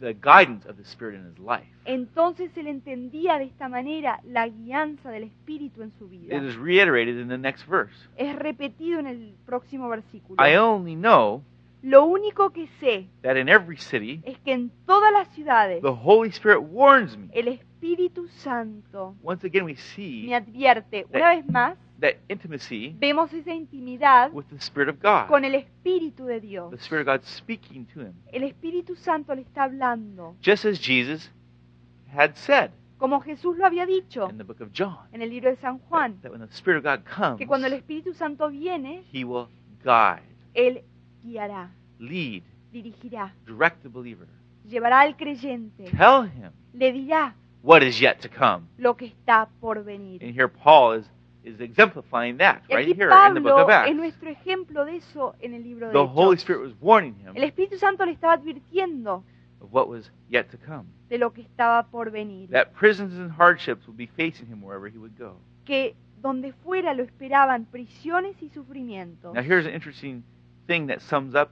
the 0.00 0.14
guidance 0.14 0.64
of 0.66 0.76
the 0.78 0.84
Spirit 0.84 1.14
in 1.16 1.26
his 1.26 1.38
life. 1.38 1.66
entonces 1.84 2.56
él 2.56 2.68
entendía 2.68 3.36
de 3.38 3.44
esta 3.44 3.68
manera 3.68 4.20
la 4.24 4.48
guianza 4.48 5.10
del 5.10 5.24
Espíritu 5.24 5.82
en 5.82 5.92
su 5.98 6.08
vida. 6.08 6.36
It 6.36 6.42
is 6.44 6.56
reiterated 6.56 7.18
in 7.18 7.28
the 7.28 7.36
next 7.36 7.66
verse. 7.68 7.92
Es 8.16 8.34
repetido 8.36 8.98
en 8.98 9.06
el 9.08 9.34
próximo 9.44 9.88
versículo. 9.90 10.42
I 10.42 10.56
only 10.56 10.94
know 10.94 11.42
Lo 11.82 12.04
único 12.04 12.50
que 12.50 12.66
sé 12.78 13.08
that 13.22 13.36
in 13.36 13.48
every 13.48 13.76
city 13.76 14.20
es 14.24 14.38
que 14.40 14.52
en 14.52 14.70
todas 14.86 15.12
las 15.12 15.28
ciudades 15.28 15.80
the 15.82 15.88
Holy 15.88 16.28
Spirit 16.30 16.60
warns 16.60 17.16
me. 17.16 17.28
el 17.32 17.48
Espíritu 17.48 18.28
Santo 18.28 19.16
Once 19.22 19.46
again, 19.46 19.64
we 19.64 19.72
me 19.72 19.76
see 19.78 20.34
advierte. 20.34 21.06
Una 21.12 21.30
vez 21.30 21.46
más, 21.46 21.78
that 22.00 22.16
intimacy 22.28 22.94
vemos 22.98 23.32
esa 23.32 23.54
intimidad 23.54 24.30
with 24.32 24.44
the 24.50 24.56
Spirit 24.56 24.88
of 24.88 25.00
God. 25.00 25.28
con 25.28 25.44
el 25.44 25.54
Espíritu 25.54 26.26
de 26.26 26.40
Dios. 26.40 26.70
The 26.70 26.76
Spirit 26.76 27.08
of 27.08 27.14
God 27.14 27.24
speaking 27.24 27.86
to 27.94 28.00
him. 28.00 28.14
El 28.32 28.42
Espíritu 28.44 28.96
Santo 28.96 29.34
le 29.34 29.42
está 29.42 29.64
hablando, 29.64 30.36
Just 30.42 30.64
as 30.64 30.78
Jesus 30.78 31.30
had 32.14 32.34
said 32.34 32.70
como 32.98 33.20
Jesús 33.20 33.56
lo 33.56 33.64
había 33.64 33.86
dicho 33.86 34.28
in 34.28 34.36
the 34.36 34.44
book 34.44 34.60
of 34.60 34.70
John. 34.72 35.08
en 35.12 35.22
el 35.22 35.30
libro 35.30 35.48
de 35.48 35.56
San 35.56 35.78
Juan, 35.78 36.20
That 36.20 36.32
when 36.32 36.40
the 36.40 36.52
Spirit 36.54 36.84
of 36.84 36.84
God 36.84 37.04
comes, 37.04 37.38
que 37.38 37.46
cuando 37.46 37.66
el 37.66 37.72
Espíritu 37.72 38.12
Santo 38.12 38.50
viene, 38.50 39.04
he 39.12 39.24
will 39.24 39.48
guide, 39.82 40.22
Él 40.52 40.82
guiará, 41.22 41.70
lead, 41.98 42.42
dirigirá, 42.72 43.32
direct 43.46 43.82
the 43.82 43.88
believer. 43.88 44.26
llevará 44.66 45.00
al 45.00 45.16
creyente, 45.16 45.84
Tell 45.96 46.24
him 46.24 46.50
le 46.72 46.92
dirá 46.92 47.34
what 47.62 47.82
is 47.82 48.00
yet 48.00 48.20
to 48.20 48.28
come. 48.28 48.66
lo 48.78 48.96
que 48.96 49.06
está 49.06 49.48
por 49.60 49.82
venir. 49.84 50.22
And 50.22 50.32
here 50.34 50.48
Paul 50.48 50.98
is, 51.00 51.06
is 51.44 51.60
exemplifying 51.60 52.36
that 52.38 52.62
right 52.70 52.86
here 52.86 53.10
in 53.28 53.34
the 53.34 53.40
book 53.40 53.58
of 53.58 53.68
es 53.68 53.74
Acts. 53.74 53.96
nuestro 53.96 54.30
ejemplo 54.30 54.84
de 54.84 54.96
eso 54.96 55.34
en 55.40 55.54
el 55.54 55.62
libro 55.62 55.88
de 55.88 55.92
The 55.92 55.98
Holy 56.06 56.36
Hechos. 56.36 56.42
Spirit 56.42 56.62
was 56.62 56.74
warning 56.80 57.14
him 57.16 57.36
El 57.36 57.44
Espíritu 57.44 57.78
Santo 57.78 58.04
le 58.06 58.12
estaba 58.12 58.34
advirtiendo 58.34 59.24
of 59.60 59.72
what 59.72 59.88
was 59.88 60.10
yet 60.30 60.48
to 60.50 60.58
come. 60.58 60.84
de 61.08 61.18
lo 61.18 61.32
que 61.32 61.42
estaba 61.42 61.82
por 61.90 62.10
venir. 62.10 62.48
That 62.50 62.72
prisons 62.72 63.12
and 63.18 63.30
hardships 63.32 63.86
would 63.86 63.96
be 63.96 64.06
facing 64.06 64.46
him 64.46 64.62
wherever 64.62 64.88
he 64.88 64.96
would 64.98 65.18
go. 65.18 65.36
Que 65.64 65.94
donde 66.22 66.52
fuera 66.52 66.94
lo 66.94 67.02
esperaban 67.02 67.64
prisiones 67.66 68.40
y 68.42 68.48
sufrimientos. 68.50 69.34
Now 69.34 69.42
here's 69.42 69.66
an 69.66 69.74
interesting 69.74 70.22
thing 70.70 70.86
that 70.86 71.00
sums 71.00 71.34
up 71.34 71.50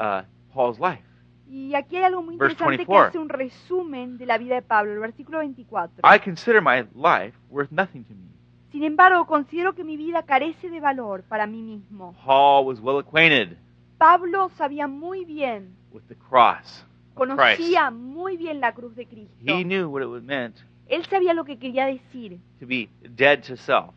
uh, 0.00 0.22
Paul's 0.52 0.80
life. 0.80 1.04
Y 1.48 1.74
aquí 1.74 1.96
hay 1.96 2.04
algo 2.04 2.22
muy 2.22 2.34
interesante 2.34 2.84
que 2.84 2.92
24. 2.92 3.08
hace 3.08 3.18
un 3.18 3.28
resumen 3.28 4.18
de 4.18 4.26
la 4.26 4.38
vida 4.38 4.56
de 4.56 4.62
Pablo, 4.62 4.92
el 4.92 4.98
versículo 4.98 5.38
24. 5.38 6.02
I 6.04 6.18
consider 6.18 6.60
my 6.60 6.84
life 6.94 7.36
worth 7.48 7.70
nothing 7.70 8.04
to 8.04 8.14
me. 8.14 8.30
Sin 8.72 8.84
embargo, 8.84 9.26
considero 9.26 9.74
que 9.74 9.82
mi 9.82 9.96
vida 9.96 10.22
carece 10.22 10.70
de 10.70 10.80
valor 10.80 11.22
para 11.24 11.46
mí 11.46 11.62
mismo. 11.62 12.14
Paul 12.24 12.66
was 12.66 12.80
well 12.80 12.98
acquainted 12.98 13.56
Pablo 13.98 14.48
sabía 14.56 14.86
muy 14.86 15.24
bien, 15.24 15.76
with 15.92 16.02
the 16.08 16.14
cross 16.14 16.84
of 17.14 17.28
Christ. 17.28 17.58
conocía 17.58 17.90
muy 17.90 18.36
bien 18.36 18.60
la 18.60 18.72
cruz 18.72 18.96
de 18.96 19.06
Cristo. 19.06 19.34
He 19.44 19.62
knew 19.64 19.88
what 19.88 20.02
it 20.02 20.08
would 20.08 20.24
meant 20.24 20.56
Él 20.88 21.04
sabía 21.06 21.34
lo 21.34 21.44
que 21.44 21.58
quería 21.58 21.86
decir, 21.86 22.38
to 22.58 22.66
be 22.66 22.88
dead 23.02 23.42
to 23.42 23.56
self 23.56 23.94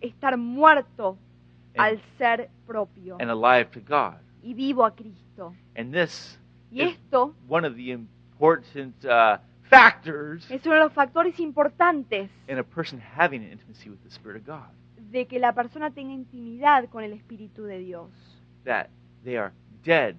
estar 0.00 0.36
muerto 0.38 1.18
al 1.76 1.94
and, 1.94 2.02
ser 2.18 2.50
propio 2.66 3.16
and 3.20 3.30
alive 3.30 3.66
to 3.70 3.80
God. 3.80 4.18
y 4.42 4.54
vivo 4.54 4.84
a 4.84 4.94
Cristo. 4.94 5.54
And 5.76 5.92
this 5.92 6.38
Y 6.70 6.80
Es- 6.82 6.92
esto 6.94 7.34
one 7.48 7.66
of 7.66 7.74
the 7.76 7.90
important 7.92 8.94
uh, 9.04 9.38
factors 9.70 10.50
es 10.50 10.64
uno 10.66 10.74
de 10.76 10.80
los 10.82 10.92
factores 10.92 11.38
importantes 11.40 12.30
in 12.48 12.58
a 12.58 12.64
person 12.64 13.00
having 13.16 13.42
an 13.44 13.52
intimacy 13.52 13.88
with 13.90 14.00
the 14.02 14.10
Spirit 14.10 14.40
of 14.42 14.46
God. 14.46 14.70
de 15.10 15.26
que 15.26 15.38
la 15.38 15.52
persona 15.52 15.90
tenga 15.92 16.12
intimidad 16.12 16.88
con 16.88 17.04
el 17.04 17.12
Espíritu 17.12 17.64
de 17.64 17.78
Dios, 17.78 18.10
That 18.64 18.88
they 19.22 19.36
are 19.36 19.52
dead 19.84 20.16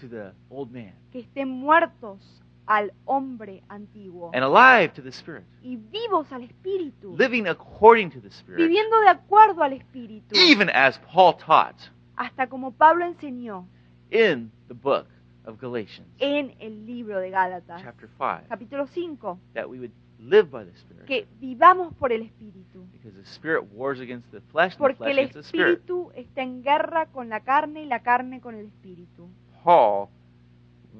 to 0.00 0.08
the 0.08 0.32
old 0.50 0.70
man 0.72 0.94
que 1.12 1.20
estén 1.20 1.48
muertos 1.48 2.20
al 2.68 2.92
hombre 3.06 3.62
antiguo. 3.68 4.30
And 4.34 4.44
alive 4.44 4.92
to 4.94 5.02
the 5.02 5.08
Spirit, 5.08 5.44
y 5.62 5.76
vivos 5.76 6.30
al 6.30 6.42
Espíritu, 6.42 7.16
living 7.18 7.46
according 7.48 8.10
to 8.10 8.20
the 8.20 8.28
Spirit, 8.28 8.58
viviendo 8.58 9.00
de 9.00 9.08
acuerdo 9.08 9.62
al 9.62 9.72
Espíritu, 9.72 10.36
even 10.36 10.68
as 10.70 10.98
Paul 11.12 11.34
taught 11.36 11.90
hasta 12.16 12.46
como 12.46 12.70
Pablo 12.72 13.06
enseñó. 13.06 13.66
in 14.10 14.52
the 14.68 14.74
book 14.74 15.06
of 15.46 15.58
Galatians, 15.58 16.06
en 16.18 16.54
el 16.60 16.84
libro 16.84 17.18
de 17.18 17.30
Gálatas, 17.30 17.82
chapter 17.82 18.08
5, 18.18 18.48
capítulo 18.48 18.86
5, 18.86 19.38
that 19.54 19.66
we 19.66 19.78
would 19.78 19.92
live 20.18 20.50
by 20.50 20.62
the 20.62 20.72
Spirit. 20.78 21.06
que 21.06 21.26
vivamos 21.40 21.94
por 21.94 22.12
el 22.12 22.20
Espíritu, 22.20 22.86
Because 22.92 23.16
the 23.16 23.26
Spirit 23.30 23.64
wars 23.72 23.98
against 23.98 24.30
the 24.30 24.42
flesh, 24.52 24.74
and 24.74 24.78
the 24.78 24.78
porque 24.78 24.96
flesh 24.98 25.10
el 25.12 25.18
against 25.18 25.34
the 25.34 25.42
Spirit. 25.42 25.78
Espíritu 25.78 26.12
está 26.14 26.42
en 26.42 26.62
guerra 26.62 27.06
con 27.06 27.30
la 27.30 27.40
carne 27.40 27.82
y 27.82 27.86
la 27.86 28.00
carne 28.00 28.42
con 28.42 28.54
el 28.54 28.66
Espíritu. 28.66 29.30
Paul 29.64 30.08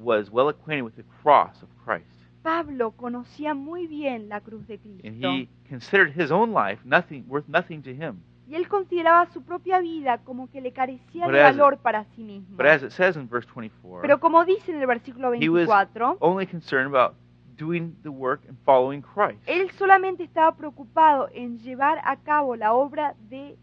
was 0.01 0.29
well 0.31 0.49
acquainted 0.49 0.83
with 0.83 0.95
the 0.95 1.03
cross 1.21 1.61
of 1.61 1.69
Christ. 1.83 2.05
Pablo 2.41 2.91
conocía 2.91 3.53
muy 3.53 3.85
bien 3.87 4.29
la 4.29 4.39
cruz 4.41 4.65
de 4.67 4.75
And 4.75 4.91
Cristo 5.01 5.29
he 5.31 5.49
considered 5.67 6.13
his 6.15 6.31
own 6.31 6.53
life 6.53 6.81
nothing 6.85 7.23
worth 7.27 7.47
nothing 7.47 7.81
to 7.83 7.89
him. 7.91 8.21
y 8.47 8.55
él 8.55 8.67
consideraba 8.67 9.27
su 9.27 9.43
propia 9.43 9.79
vida 9.79 10.19
como 10.19 10.49
que 10.49 10.61
le 10.61 10.71
carecía 10.71 11.25
But 11.25 11.35
de 11.35 11.41
valor 11.43 11.77
para 11.79 12.05
sí 12.15 12.23
mismo. 12.23 12.55
But 12.57 12.65
as 12.65 12.81
it 12.81 12.91
says 12.91 13.15
in 13.15 13.27
verse 13.29 13.47
24, 13.53 14.01
Pero 14.01 14.19
como 14.19 14.43
dice 14.45 14.71
en 14.71 14.79
el 14.81 14.87
versículo 14.87 15.33
He 15.35 15.49
was- 15.49 15.67
24, 15.67 16.17
only 16.21 16.47
concerned 16.47 16.87
about 16.87 17.15
doing 17.57 17.93
the 18.03 18.09
work 18.09 18.41
and 18.47 18.57
following 18.65 19.01
Christ. 19.01 19.41
él 19.45 19.69
solamente 19.71 20.23
estaba 20.23 20.55
preocupado 20.55 21.27
en 21.33 21.59
llevar 21.59 21.99
a 22.05 22.15
cabo 22.15 22.55
la 22.55 22.73
obra 22.73 23.15
del 23.29 23.57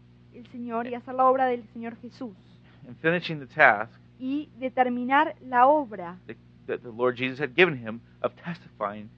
Señor 0.51 0.85
y 0.87 0.93
hacer 0.93 1.15
la 1.15 1.25
obra 1.25 1.47
del 1.47 1.63
Señor 1.73 1.95
Jesús 1.99 2.35
And 2.87 2.95
finishing 3.01 3.39
the 3.39 3.47
task 3.47 3.91
y 4.19 4.49
determinar 4.59 5.35
la 5.41 5.67
obra 5.67 6.17
that, 6.27 6.37
that 6.67 6.79
the 6.81 6.89
Lord 6.91 7.15
Jesus 7.17 7.39
had 7.39 7.53
given 7.55 7.75
him 7.77 7.99
of 8.21 8.33
testifying 8.43 9.09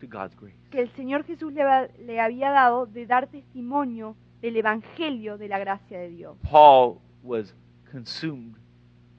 to 0.00 0.06
God's 0.06 0.34
grace. 0.36 0.56
que 0.70 0.80
el 0.80 0.88
Señor 0.94 1.24
Jesús 1.24 1.52
le, 1.52 1.64
va- 1.64 1.88
le 1.98 2.20
había 2.20 2.50
dado 2.50 2.86
de 2.86 3.06
dar 3.06 3.26
testimonio 3.28 4.16
del 4.40 4.56
Evangelio 4.56 5.36
de 5.38 5.48
la 5.48 5.58
gracia 5.58 5.98
de 5.98 6.08
Dios. 6.08 6.36
Paul 6.42 6.98
was 7.22 7.54
consumed 7.90 8.56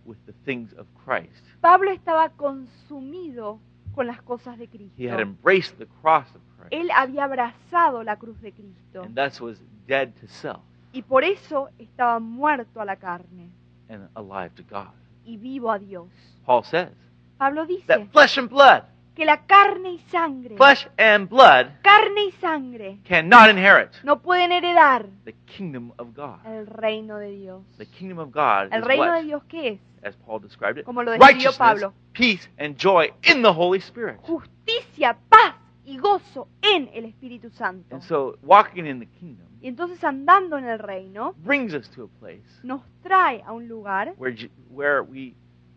with 0.06 0.18
the 0.26 0.34
things 0.46 0.74
of 0.78 0.88
Christ. 1.06 1.46
Pablo 1.62 1.92
estaba 1.92 2.30
consumido 2.30 3.60
con 3.94 4.08
las 4.08 4.22
cosas 4.22 4.58
de 4.58 4.68
Cristo. 4.68 4.94
He 4.98 5.08
had 5.10 5.20
embraced 5.20 5.78
the 5.78 5.86
cross 6.02 6.28
of 6.36 6.42
Christ 6.58 6.74
Él 6.74 6.90
había 6.96 7.26
abrazado 7.26 8.04
la 8.04 8.16
cruz 8.18 8.40
de 8.42 8.52
Cristo 8.52 9.04
and 9.04 9.16
thus 9.16 9.40
was 9.42 9.60
dead 9.88 10.14
to 10.22 10.28
self 10.28 10.62
y 10.94 11.02
por 11.04 11.24
eso 11.24 11.70
estaba 11.78 12.20
muerto 12.20 12.82
a 12.82 12.86
la 12.86 12.96
carne 12.96 13.50
and 13.90 14.10
alive 14.16 14.52
to 14.56 14.64
God. 14.64 14.92
Y 15.26 15.38
vivo 15.38 15.72
a 15.72 15.80
Dios. 15.80 16.08
Paul 16.46 16.64
says 16.64 16.90
Pablo 17.38 17.66
dice 17.66 17.86
that 17.88 18.08
flesh 18.12 18.38
and 18.38 18.50
blood, 18.50 18.84
que 19.16 19.26
la 19.26 19.46
carne 19.46 19.92
y 19.94 20.00
sangre, 20.10 20.56
flesh 20.58 20.88
and 20.98 21.28
blood 21.30 21.68
carne 21.84 22.26
y 22.28 22.32
sangre, 22.40 23.00
cannot 23.04 23.50
inherit 23.50 23.90
no 24.04 24.22
pueden 24.22 24.52
heredar 24.52 25.08
the 25.26 25.34
kingdom 25.46 25.92
of 25.98 26.14
God. 26.16 26.40
el 26.46 26.66
reino 26.68 27.18
de 27.18 27.32
Dios. 27.32 27.64
The 27.78 27.86
kingdom 27.86 28.20
of 28.20 28.32
God 28.32 28.72
¿El 28.72 28.82
is 28.82 28.88
reino 28.88 29.06
what? 29.06 29.18
de 29.20 29.24
Dios 29.24 29.44
qué 29.50 29.68
es? 29.74 29.80
As 30.04 30.16
Paul 30.16 30.40
described 30.40 30.80
it, 30.80 30.86
Como 30.86 31.04
lo 31.04 31.12
describió 31.12 31.56
Pablo. 31.58 31.94
peace, 32.14 32.50
and 32.58 32.76
joy 32.76 33.12
in 33.24 33.44
the 33.44 33.54
Holy 33.54 33.80
Spirit. 33.80 34.18
Justicia, 34.26 35.16
paz 35.30 35.54
y 35.86 35.98
gozo 35.98 36.48
en 36.62 36.90
el 36.94 37.06
Espíritu 37.06 37.50
Santo. 37.50 37.96
And 37.96 38.04
so, 38.04 38.38
walking 38.44 38.86
in 38.86 39.00
the 39.00 39.08
kingdom 39.08 39.48
Y 39.62 39.68
entonces 39.68 40.04
andando 40.04 40.58
en 40.58 40.66
el 40.66 40.80
reino 40.80 41.34
brings 41.44 41.74
us 41.74 41.90
to 41.92 42.06
a 42.06 42.08
place 42.20 42.44
nos 42.64 42.82
trae 43.04 43.44
a 43.46 43.52
un 43.52 43.68
lugar 43.68 44.14
where, 44.18 44.36
where 44.70 45.02
we 45.02 45.36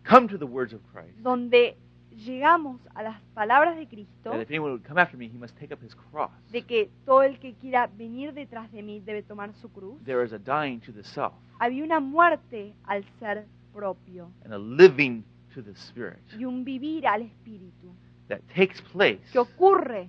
come 0.09 0.27
to 0.27 0.39
the 0.39 0.47
words 0.47 0.73
of 0.73 0.81
Christ. 0.93 1.19
donde 1.19 1.77
llegamos 2.11 2.81
a 2.95 3.03
las 3.03 3.21
palabras 3.35 3.77
de 3.77 3.87
Cristo 3.87 4.31
That 4.31 4.41
if 4.41 4.51
anyone 4.51 4.73
would 4.73 4.87
come 4.87 5.01
after 5.01 5.19
me, 5.19 5.27
he 5.27 5.37
must 5.39 5.57
take 5.59 5.75
up 5.75 5.83
his 5.85 5.95
cross. 5.95 6.31
de 6.51 6.63
que 6.63 6.91
todo 7.05 7.23
el 7.23 7.39
que 7.39 7.55
quiera 7.55 7.87
venir 7.89 8.33
detrás 8.33 8.71
de 8.73 8.83
mí 8.83 9.01
debe 9.01 9.23
tomar 9.23 9.53
su 9.55 9.71
cruz. 9.71 10.03
There 10.05 10.25
is 10.25 10.33
a 10.33 10.39
dying 10.39 10.81
to 10.81 10.93
the 10.93 11.05
self 11.05 11.35
Había 11.59 11.85
una 11.85 12.01
muerte 12.01 12.75
al 12.85 13.05
ser 13.19 13.47
propio 13.73 14.31
and 14.45 14.55
a 14.55 14.59
living 14.59 15.25
to 15.55 15.63
the 15.63 15.73
spirit 15.73 16.21
y 16.39 16.45
un 16.45 16.65
vivir 16.65 17.07
al 17.07 17.23
espíritu 17.23 17.95
that 18.29 18.41
takes 18.55 18.81
place 18.93 19.21
que 19.33 19.41
ocurre 19.41 20.09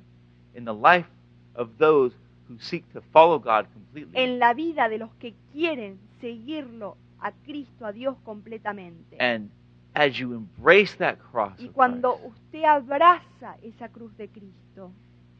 in 0.53 0.65
the 0.65 0.73
life 0.73 1.07
of 1.55 1.69
those 1.77 2.13
who 2.47 2.57
seek 2.59 2.83
to 2.93 3.01
follow 3.11 3.39
God 3.39 3.65
completely. 3.73 4.11
en 4.15 4.39
la 4.39 4.53
vida 4.53 4.87
de 4.89 4.97
los 4.97 5.09
que 5.15 5.33
quieren 5.51 5.97
seguirlo 6.21 6.97
a 7.19 7.31
Cristo, 7.31 7.85
a 7.85 7.91
Dios 7.91 8.15
completamente. 8.23 9.17
And 9.19 9.49
as 9.95 10.17
you 10.19 10.33
embrace 10.33 10.95
that 10.97 11.17
cross, 11.19 11.59
Y 11.59 11.67
of 11.67 11.73
cuando 11.73 12.15
Christ, 12.17 12.35
usted 12.35 12.63
abraza 12.65 13.57
esa 13.63 13.89
cruz 13.89 14.15
de 14.17 14.27
Cristo, 14.27 14.91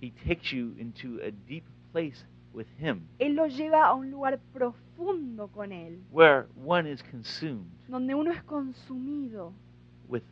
He 0.01 0.11
takes 0.25 0.51
you 0.51 0.73
into 0.77 1.19
a 1.21 1.31
deep 1.31 1.63
place 1.91 2.25
with 2.53 2.67
Him 2.79 3.07
Él 3.19 3.35
lo 3.35 3.47
lleva 3.47 3.85
a 3.85 3.93
un 3.93 4.11
lugar 4.11 4.39
profundo 4.53 5.47
con 5.49 5.71
Él, 5.71 6.01
where 6.11 6.47
one 6.55 6.89
is 6.89 7.01
consumed 7.03 7.67
donde 7.87 8.15
uno 8.15 8.31
es 8.31 8.41
consumido 8.43 9.53
with 10.07 10.23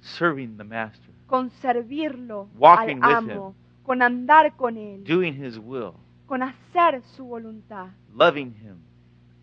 serving 0.00 0.56
the 0.56 0.64
Master, 0.64 1.12
con 1.28 1.50
servirlo 1.60 2.48
Walking 2.58 3.00
al 3.02 3.24
with 3.24 3.32
amo, 3.32 3.54
con 3.84 4.02
andar 4.02 4.56
con 4.56 4.76
Él, 4.76 5.04
doing 5.04 5.34
His 5.34 5.58
will, 5.58 5.92
con 6.26 6.42
hacer 6.42 7.02
su 7.02 7.24
voluntad, 7.26 7.88
loving 8.14 8.54
Him, 8.56 8.78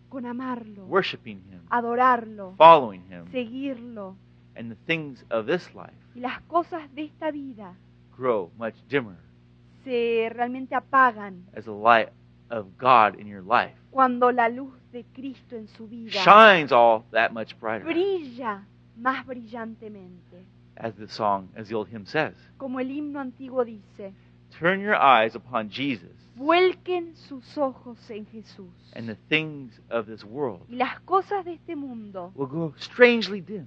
con 0.08 0.26
amarlo, 0.26 0.84
worshiping 0.86 1.38
Him, 1.48 1.62
adorarlo, 1.70 2.54
following 2.56 3.02
Him, 3.08 3.30
seguirlo. 3.30 4.16
and 4.56 4.70
the 4.70 4.76
things 4.86 5.24
of 5.30 5.46
this 5.46 5.72
life 5.74 5.94
Y 6.14 6.20
las 6.20 6.40
cosas 6.42 6.92
de 6.94 7.04
esta 7.04 7.30
vida 7.30 7.74
grow 8.16 8.50
much 8.58 8.74
dimmer 8.88 9.16
se 9.84 10.28
realmente 10.32 10.74
apagan 10.74 11.44
as 11.56 11.64
the 11.64 11.70
light 11.70 12.08
of 12.50 12.66
God 12.78 13.18
in 13.20 13.28
your 13.28 13.44
life 13.44 13.76
cuando 13.90 14.32
la 14.32 14.48
luz 14.48 14.74
de 14.92 15.04
Cristo 15.12 15.56
en 15.56 15.68
su 15.68 15.86
vida 15.86 16.10
shines 16.10 16.72
all 16.72 17.04
that 17.12 17.30
much 17.30 17.54
brighter, 17.60 17.84
brilla 17.84 18.66
más 18.96 19.24
brillantemente. 19.24 20.44
As 20.76 20.94
the 20.96 21.08
song, 21.08 21.48
as 21.56 21.68
the 21.68 21.74
old 21.74 21.88
hymn 21.88 22.06
says. 22.06 22.34
Como 22.58 22.78
el 22.78 22.86
himno 22.90 23.20
antiguo 23.20 23.64
dice, 23.64 24.12
Turn 24.58 24.80
your 24.80 24.94
eyes 24.96 25.34
upon 25.34 25.68
Jesus, 25.70 26.12
vuelquen 26.36 27.14
sus 27.16 27.56
ojos 27.58 27.98
en 28.10 28.26
Jesús. 28.26 28.70
and 28.94 29.08
the 29.08 29.16
things 29.28 29.72
of 29.90 30.06
this 30.06 30.24
world 30.24 30.60
Y 30.70 30.76
las 30.76 31.00
cosas 31.00 31.44
de 31.44 31.54
este 31.54 31.76
mundo 31.76 32.32
will 32.34 32.46
grow 32.46 32.72
strangely 32.78 33.40
dim 33.40 33.66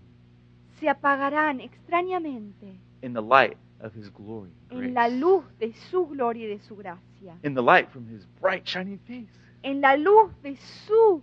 se 0.79 0.87
apagarán 0.87 1.59
extrañamente 1.61 2.73
in 3.01 3.13
the 3.13 3.21
light 3.21 3.57
of 3.81 3.93
His 3.93 4.09
glory, 4.09 4.49
and 4.71 4.83
en 4.83 4.93
la 4.93 5.07
grace, 5.07 5.19
luz 5.19 5.43
de 5.59 5.73
su 5.91 6.05
gloria 6.07 6.45
y 6.45 6.57
de 6.57 6.59
su 6.59 6.75
gracia, 6.75 7.35
in 7.43 7.53
the 7.53 7.61
light 7.61 7.89
from 7.91 8.07
His 8.07 8.25
bright 8.41 8.65
shining 8.65 8.99
face. 9.07 9.27
en 9.63 9.81
la 9.81 9.95
luz 9.95 10.31
de 10.41 10.55
su 10.87 11.21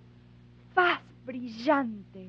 faz 0.74 1.00
brillante. 1.24 2.28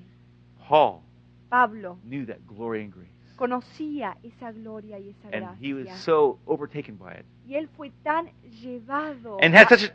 Paul 0.68 1.02
Pablo 1.50 1.98
knew 2.04 2.26
that 2.26 2.46
glory 2.48 2.82
and 2.84 2.92
grace, 2.94 3.08
conocía 3.38 4.18
esa 4.24 4.52
gloria 4.52 5.00
y 5.00 5.10
esa 5.12 5.30
and 5.32 5.64
he 5.64 5.74
was 5.74 5.88
so 6.00 6.38
overtaken 6.46 6.98
by 6.98 7.14
it, 7.14 7.26
Y 7.48 7.56
él 7.56 7.70
fue 7.78 7.92
tan 8.04 8.30
llevado 8.62 9.38
and 9.42 9.56
had 9.56 9.70
such 9.70 9.86
a, 9.90 9.94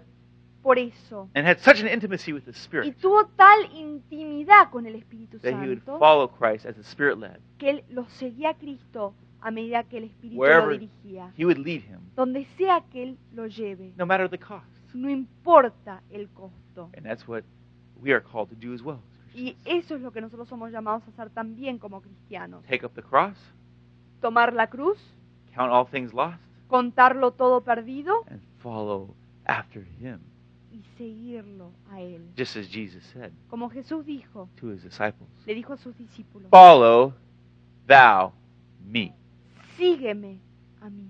por 0.62 0.78
eso. 0.78 1.28
and 1.34 1.46
had 1.46 1.58
such 1.58 1.80
an 1.82 1.88
intimacy 1.88 2.32
with 2.32 2.44
the 2.44 2.52
Y 2.52 2.56
Spirit 2.56 2.96
tuvo 3.00 3.26
tal 3.36 3.64
intimidad 3.74 4.70
con 4.70 4.86
el 4.86 4.94
Espíritu 4.94 5.38
that 5.40 5.52
he 5.52 5.66
would 5.68 5.84
Santo 5.84 5.98
follow 5.98 6.28
Christ 6.28 6.64
as 6.64 6.76
the 6.76 6.82
Spirit 6.82 7.18
led. 7.18 7.38
que 7.58 7.68
él 7.70 7.84
lo 7.90 8.06
seguía 8.18 8.50
a 8.50 8.54
Cristo 8.54 9.14
a 9.40 9.50
medida 9.50 9.82
que 9.84 9.98
el 9.98 10.04
Espíritu 10.04 10.40
Wherever 10.40 10.72
lo 10.72 10.78
dirigía. 10.78 11.32
He 11.36 11.44
would 11.44 11.58
lead 11.58 11.82
him, 11.82 12.00
Donde 12.14 12.46
sea 12.56 12.80
que 12.92 13.02
él 13.02 13.18
lo 13.34 13.46
lleve, 13.48 13.92
no 13.96 14.06
matter 14.06 14.28
the 14.30 14.38
cost. 14.38 14.64
no 14.94 15.10
importa 15.10 16.00
el 16.10 16.28
costo. 16.30 16.90
And 16.96 17.04
that's 17.04 17.26
what 17.26 17.42
we 18.00 18.12
are 18.12 18.20
called 18.22 18.50
to 18.50 18.54
do 18.56 18.72
as 18.72 18.82
well. 18.82 19.00
Y 19.34 19.56
eso 19.64 19.94
es 19.94 20.02
lo 20.02 20.12
que 20.12 20.20
nosotros 20.20 20.48
somos 20.48 20.70
llamados 20.70 21.02
a 21.06 21.10
hacer 21.10 21.30
también 21.30 21.78
como 21.78 22.00
cristianos. 22.02 22.62
Take 22.66 22.84
up 22.84 22.92
the 22.94 23.02
cross, 23.02 23.36
Tomar 24.20 24.52
la 24.52 24.68
cruz, 24.68 24.98
count 25.54 25.72
all 25.72 25.86
things 25.86 26.12
lost, 26.12 26.38
contarlo 26.68 27.32
todo 27.32 27.62
perdido 27.62 28.24
and 28.28 28.40
follow 28.58 29.14
after 29.46 29.82
him. 30.00 30.20
y 30.70 30.82
seguirlo 30.96 31.72
a 31.90 32.00
él. 32.00 32.30
Just 32.36 32.56
as 32.56 32.68
Jesus 32.70 33.02
said 33.12 33.32
Como 33.50 33.68
Jesús 33.70 34.04
dijo, 34.06 34.48
to 34.56 34.70
his 34.70 34.82
disciples 34.82 35.28
le 35.46 35.54
dijo 35.54 35.72
a 35.72 35.76
sus 35.76 35.96
discípulos, 35.98 36.48
Follow 36.50 37.14
thou 37.86 38.32
me. 38.86 39.12
sígueme 39.76 40.38
a 40.80 40.88
mí. 40.90 41.08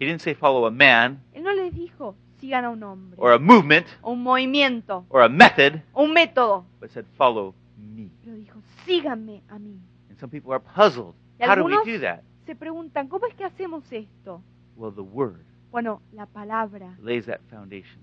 He 0.00 0.06
didn't 0.06 0.20
say 0.20 0.34
follow 0.34 0.64
a 0.66 0.70
man 0.70 1.20
Él 1.34 1.42
no 1.42 1.52
les 1.52 1.74
dijo, 1.74 2.14
sigan 2.40 2.64
a 2.64 2.70
un 2.70 2.82
hombre, 2.82 3.16
or 3.20 3.32
a 3.32 3.38
movement 3.38 3.86
o 4.02 4.12
un 4.12 4.22
movimiento, 4.22 5.04
or 5.08 5.22
a 5.22 5.28
method, 5.28 5.82
o 5.92 6.04
un 6.04 6.12
método, 6.12 6.64
but 6.80 6.90
said 6.90 7.04
follow 7.16 7.54
me. 7.76 8.10
pero 8.24 8.36
dijo, 8.36 8.60
síganme 8.86 9.42
a 9.48 9.58
mí. 9.58 9.78
And 10.10 10.18
some 10.18 10.30
people 10.30 10.52
are 10.52 10.60
puzzled. 10.74 11.14
Y 11.40 11.44
How 11.46 11.54
do 11.54 11.64
we 11.64 11.72
do 11.84 12.00
that? 12.00 12.22
se 12.46 12.54
preguntan, 12.56 13.08
¿cómo 13.08 13.26
es 13.26 13.34
que 13.34 13.44
hacemos 13.44 13.84
esto? 13.92 14.42
Well, 14.76 14.92
the 14.94 15.02
Word 15.02 15.44
Bueno, 15.70 16.00
la 16.12 16.24
palabra 16.26 16.96
lays 17.02 17.26
that 17.26 17.40
foundation, 17.50 18.00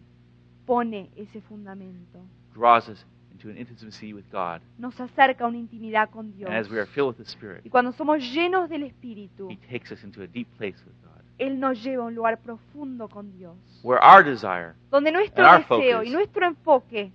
pone 0.66 1.10
ese 1.16 1.42
fundamento. 1.42 2.20
draws 2.54 2.88
us 2.90 3.06
into 3.32 3.50
an 3.50 3.58
intimacy 3.58 4.14
with 4.14 4.26
God. 4.32 4.62
Nos 4.78 5.00
acerca 5.02 5.46
a 5.46 5.48
una 5.48 5.58
intimidad 5.58 6.10
con 6.12 6.32
Dios. 6.32 6.50
And 6.50 6.58
as 6.58 6.70
we 6.70 6.78
are 6.78 6.86
filled 6.86 7.18
with 7.18 7.26
the 7.26 7.30
Spirit, 7.30 7.66
Y 7.66 7.70
cuando 7.70 7.92
somos 7.94 8.20
llenos 8.34 8.70
del 8.70 8.84
Espíritu, 8.84 9.50
He 9.50 9.58
takes 9.70 9.92
us 9.92 10.04
into 10.04 10.22
a 10.22 10.28
deep 10.28 10.48
place 10.58 10.78
with 10.86 10.94
God, 11.04 11.05
Él 11.38 11.60
nos 11.60 11.84
lleva 11.84 12.04
a 12.04 12.08
un 12.08 12.16
lugar 12.16 12.40
profundo 12.40 13.10
con 13.10 13.32
Dios. 13.38 13.56
where 13.84 14.00
our 14.02 14.24
desire 14.24 14.74
Donde 14.90 15.12
nuestro 15.12 15.46
And 15.46 15.54
our 15.70 15.80
deseo 15.80 16.04
y 16.04 16.10
nuestro 16.10 16.46
enfoque 16.46 17.12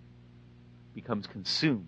becomes 0.95 1.27
consumed 1.29 1.87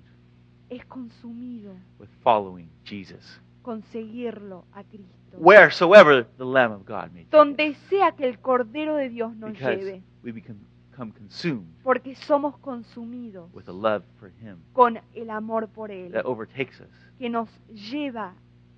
es 0.70 0.84
consumido 0.86 1.74
with 1.98 2.08
following 2.22 2.68
Jesus. 2.84 3.40
con 3.62 3.82
seguirlo 3.92 4.64
a 4.72 4.82
Cristo. 4.84 5.36
Wheresoever 5.38 6.26
the 6.36 6.44
Lamb 6.44 6.72
of 6.72 6.84
God 6.86 7.12
may 7.12 7.26
Donde 7.30 7.74
sea 7.88 8.12
que 8.12 8.26
el 8.28 8.38
Cordero 8.38 8.96
de 8.96 9.08
Dios 9.08 9.34
nos 9.36 9.52
because 9.52 9.76
lleve, 9.76 10.02
we 10.22 10.32
become, 10.32 10.58
become 10.90 11.12
consumed 11.12 11.66
porque 11.84 12.14
somos 12.16 12.58
consumidos 12.58 13.50
with 13.54 13.68
a 13.68 13.72
love 13.72 14.02
for 14.18 14.30
Him 14.40 14.58
con 14.72 14.98
el 15.14 15.30
amor 15.30 15.68
por 15.68 15.90
Él, 15.90 16.12
that 16.12 16.24
overtakes 16.24 16.80
us 16.80 16.88
que 17.18 17.28
nos 17.30 17.48
lleva, 17.68 18.34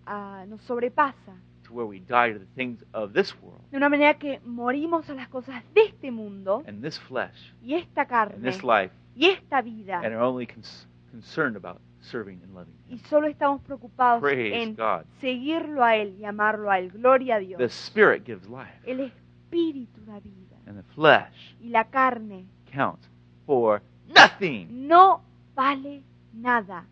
a, 0.07 0.45
nos 0.49 0.61
sobrepasa, 0.63 1.35
to 1.65 1.73
where 1.75 1.87
we 1.87 2.01
die 2.01 2.33
to 2.33 2.39
the 2.39 2.47
things 2.55 2.85
of 2.93 3.13
this 3.13 3.35
world 3.43 3.61
de 3.71 3.77
una 3.77 3.89
manera 3.89 4.15
que 4.19 4.41
morimos 4.45 5.09
a 5.11 5.15
las 5.15 5.29
cosas 5.29 5.63
de 5.75 5.83
este 5.83 6.11
mundo 6.11 6.63
and 6.67 6.83
this 6.83 6.99
flesh 7.01 7.53
y 7.63 7.75
esta 7.75 8.03
and 8.03 8.11
carne 8.11 8.43
this 8.51 8.63
life 8.63 8.93
y 9.17 9.27
esta 9.31 9.63
vida 9.63 9.97
and 9.99 10.07
are 10.15 10.23
only 10.23 10.47
cons- 10.47 10.87
concerned 11.11 11.57
about 11.57 11.81
serving 12.01 12.41
and 12.43 12.55
loving 12.55 12.75
y 12.89 12.95
Him. 12.95 12.99
solo 13.09 13.27
estamos 13.29 13.63
preocupados 13.63 14.21
Praise 14.21 14.63
en 14.63 14.75
God. 14.77 15.05
seguirlo 15.21 15.83
a 15.83 15.97
Él 15.97 16.17
y 16.19 16.25
amarlo 16.27 16.71
a 16.71 16.79
Él. 16.79 16.91
Gloria 16.91 17.37
a 17.37 17.39
Dios. 17.39 17.59
The 17.59 17.65
Spirit 17.67 18.25
gives 18.27 18.47
life, 18.49 18.73
El 18.85 19.01
Espíritu 19.01 20.01
da 20.05 20.21
vida 20.21 20.57
and 20.67 20.77
the 20.77 20.93
flesh 20.95 21.55
y 21.63 21.69
la 21.71 21.85
carne 21.85 22.45
counts 22.71 23.09
for 23.47 23.81
nothing, 24.09 24.67
no 24.87 25.23
vale 25.55 26.03
nada, 26.33 26.85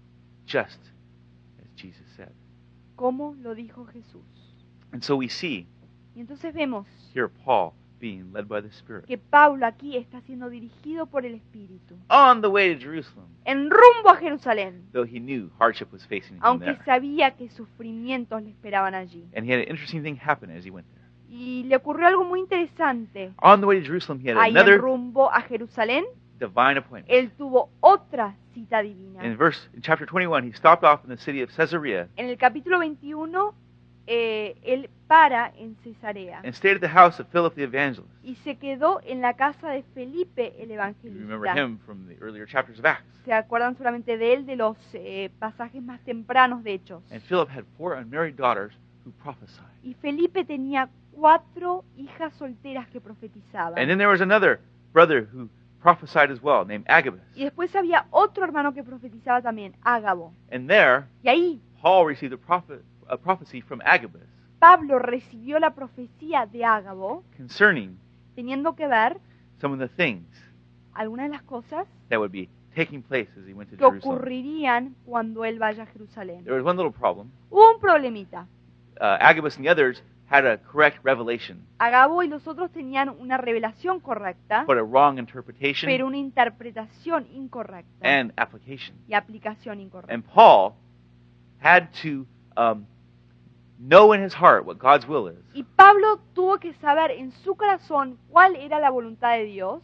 just 0.46 0.78
as 1.60 1.68
Jesus 1.76 2.06
said. 2.16 2.32
como 2.96 3.34
lo 3.42 3.54
dijo 3.54 3.84
Jesús. 3.86 4.22
And 4.92 5.02
so 5.02 5.16
we 5.16 5.28
see 5.28 5.66
Y 6.14 6.20
entonces 6.20 6.52
vemos 6.54 6.86
here 7.14 7.28
Paul 7.28 7.72
being 7.98 8.32
led 8.32 8.46
by 8.48 8.60
the 8.60 8.68
Spirit 8.68 9.06
que 9.06 9.16
Pablo 9.16 9.64
aquí 9.64 9.96
está 9.96 10.20
siendo 10.22 10.50
dirigido 10.50 11.06
por 11.06 11.24
el 11.24 11.34
Espíritu 11.34 11.96
on 12.10 12.42
the 12.42 12.48
way 12.48 12.74
to 12.74 12.80
Jerusalem, 12.80 13.28
en 13.44 13.70
rumbo 13.70 14.10
a 14.10 14.16
Jerusalén, 14.16 14.82
though 14.92 15.06
he 15.06 15.20
knew 15.20 15.50
hardship 15.58 15.92
was 15.92 16.04
facing 16.06 16.36
him 16.36 16.40
aunque 16.42 16.66
there. 16.66 16.84
sabía 16.84 17.30
que 17.36 17.48
sufrimientos 17.50 18.42
le 18.42 18.50
esperaban 18.50 18.94
allí. 18.94 19.24
And 19.36 19.46
he 19.46 19.52
had 19.52 19.60
an 19.60 19.68
interesting 19.68 20.02
thing 20.02 20.16
happen 20.16 20.50
as 20.50 20.64
he 20.64 20.70
went 20.70 20.86
there. 20.92 21.02
Y 21.30 21.62
le 21.64 21.76
ocurrió 21.76 22.08
algo 22.08 22.24
muy 22.24 22.40
interesante. 22.40 23.32
On 23.40 23.60
the 23.60 23.66
way 23.66 23.80
to 23.80 23.86
Jerusalem, 23.86 24.20
he 24.20 24.28
had 24.28 24.36
Ahí 24.36 24.50
en 24.50 24.56
another 24.58 24.78
rumbo 24.78 25.30
a 25.32 25.40
Jerusalén, 25.42 26.04
divine 26.38 26.76
appointment. 26.78 27.06
él 27.08 27.30
tuvo 27.38 27.70
otra 27.80 28.34
cita 28.52 28.82
divina. 28.82 29.24
In 29.24 29.36
verse 29.38 29.68
in 29.74 29.80
chapter 29.80 30.06
21, 30.06 30.44
he 30.44 30.52
stopped 30.52 30.84
off 30.84 31.02
in 31.04 31.08
the 31.08 31.16
city 31.16 31.40
of 31.40 31.50
Caesarea 31.56 32.08
En 32.16 32.28
el 32.28 32.36
capítulo 32.36 32.78
21, 32.78 33.54
eh, 34.06 34.56
él 34.62 34.90
para 35.06 35.52
en 35.56 35.76
Cesarea 35.82 36.40
and 36.42 36.54
stayed 36.54 36.76
at 36.76 36.80
the 36.80 36.88
house 36.88 37.20
of 37.20 37.26
Philip 37.30 37.54
the 37.54 37.62
evangelist. 37.64 38.08
y 38.22 38.34
se 38.36 38.56
quedó 38.56 39.00
en 39.04 39.20
la 39.20 39.34
casa 39.34 39.68
de 39.68 39.82
Felipe 39.94 40.54
el 40.62 40.70
You 40.70 40.76
remember 40.76 41.48
evangelista. 41.48 41.60
him 41.62 41.78
from 41.84 42.06
the 42.06 42.16
earlier 42.20 42.46
chapters 42.46 42.78
of 42.78 42.84
Acts. 42.86 43.04
Se 43.24 43.32
acuerdan 43.32 43.76
solamente 43.76 44.16
de 44.18 44.32
él 44.32 44.46
de 44.46 44.56
los 44.56 44.76
eh, 44.94 45.30
pasajes 45.38 45.82
más 45.82 46.00
tempranos 46.00 46.64
de 46.64 46.74
Hechos. 46.74 47.02
And 47.12 47.20
Philip 47.22 47.48
had 47.50 47.64
four 47.76 47.94
unmarried 47.96 48.36
daughters 48.36 48.72
who 49.04 49.12
prophesied. 49.22 49.66
Y 49.82 49.94
Felipe 49.94 50.44
tenía 50.44 50.88
cuatro 51.12 51.84
hijas 51.96 52.32
solteras 52.34 52.88
que 52.88 53.00
profetizaban. 53.00 53.78
And 53.78 53.88
then 53.88 53.98
there 53.98 54.08
was 54.10 54.20
another 54.20 54.60
brother 54.92 55.28
who 55.32 55.48
prophesied 55.82 56.30
as 56.30 56.40
well, 56.42 56.64
named 56.66 56.84
Agabus. 56.88 57.20
Y 57.34 57.44
después 57.44 57.74
había 57.76 58.06
otro 58.10 58.44
hermano 58.44 58.72
que 58.72 58.82
profetizaba 58.82 59.42
también, 59.42 59.74
Ágabo. 59.82 60.32
And 60.50 60.68
there, 60.68 61.04
Y 61.22 61.28
ahí 61.28 61.60
Paul 61.80 62.06
received 62.08 62.32
a, 62.32 62.38
prophet, 62.38 62.82
a 63.08 63.16
prophecy 63.16 63.60
from 63.60 63.80
Agabus 63.84 64.22
Pablo 64.58 64.98
recibió 64.98 65.58
la 65.58 65.74
profecía 65.74 66.46
de 66.46 66.64
Ágabo, 66.64 67.24
concerning 67.36 67.98
teniendo 68.34 68.74
que 68.76 68.86
ver 68.86 69.18
some 69.60 69.74
of 69.74 69.80
the 69.80 69.88
things 69.96 70.26
algunas 70.94 71.26
de 71.26 71.32
las 71.36 71.42
cosas 71.42 71.86
that 72.08 72.18
would 72.18 72.32
be 72.32 72.48
taking 72.74 73.02
place 73.02 73.28
as 73.38 73.46
he 73.48 73.52
went 73.54 73.70
to 73.70 73.76
que 73.76 73.84
Jerusalem. 73.84 74.16
ocurrirían 74.16 74.94
cuando 75.04 75.44
él 75.44 75.58
vaya 75.58 75.82
a 75.84 75.86
Jerusalén. 75.86 76.44
There 76.44 76.54
was 76.54 76.64
one 76.64 76.76
little 76.76 76.92
problem. 76.92 77.30
Hubo 77.50 77.74
un 77.74 77.80
problemita. 77.80 78.46
Uh, 79.00 79.16
Agabus 79.20 79.56
and 79.56 79.64
the 79.64 79.70
others 79.70 80.02
had 80.30 80.46
a 80.46 80.56
correct 80.58 80.98
revelation, 81.04 81.66
Agabo 81.78 82.22
y 82.22 82.28
los 82.28 82.46
otros 82.46 82.70
tenían 82.70 83.10
una 83.10 83.36
revelación 83.36 84.00
correcta, 84.00 84.64
but 84.66 84.78
a 84.78 84.82
wrong 84.82 85.18
interpretation 85.18 85.90
pero 85.90 86.06
una 86.06 86.16
interpretación 86.16 87.26
incorrecta 87.32 87.90
and 88.00 88.32
application. 88.36 88.96
y 89.08 89.14
aplicación 89.14 89.80
incorrecta. 89.80 90.14
And 90.14 90.24
Paul 90.24 90.74
had 91.60 91.88
to 92.02 92.26
um, 92.56 92.86
know 93.82 94.12
in 94.14 94.22
his 94.22 94.34
heart 94.34 94.64
what 94.64 94.78
God's 94.78 95.06
will 95.06 95.28
is, 95.28 95.38
Y 95.54 95.64
Pablo 95.76 96.20
tuvo 96.34 96.58
que 96.58 96.72
saber 96.74 97.10
en 97.10 97.32
su 97.32 97.54
corazón 97.56 98.18
cuál 98.30 98.56
era 98.56 98.78
la 98.78 98.90
voluntad 98.90 99.36
de 99.36 99.44
Dios 99.44 99.82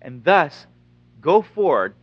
and 0.00 0.24
thus 0.24 0.66
go 1.20 1.42
forward 1.42 1.94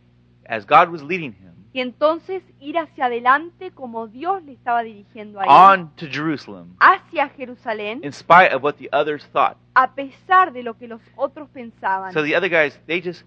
as 0.48 0.64
God 0.64 0.88
was 0.90 1.02
leading 1.02 1.32
him 1.32 1.46
y 1.72 1.80
entonces 1.80 2.42
ir 2.58 2.78
hacia 2.78 3.04
adelante 3.04 3.70
como 3.70 4.06
Dios 4.08 4.42
le 4.44 4.52
estaba 4.52 4.82
dirigiendo 4.82 5.40
a 5.40 5.44
él 5.44 5.50
on 5.50 5.90
to 5.96 6.06
Jerusalem, 6.10 6.74
hacia 6.80 7.28
Jerusalén 7.36 8.00
in 8.02 8.12
spite 8.12 8.54
of 8.54 8.62
what 8.62 8.76
the 8.76 8.88
others 8.92 9.26
thought. 9.32 9.58
a 9.74 9.94
pesar 9.94 10.52
de 10.52 10.62
lo 10.62 10.78
que 10.78 10.88
los 10.88 11.02
otros 11.16 11.50
pensaban. 11.50 12.14
So 12.14 12.22
the 12.22 12.34
other 12.34 12.48
guys, 12.48 12.80
they 12.86 13.02
just 13.02 13.24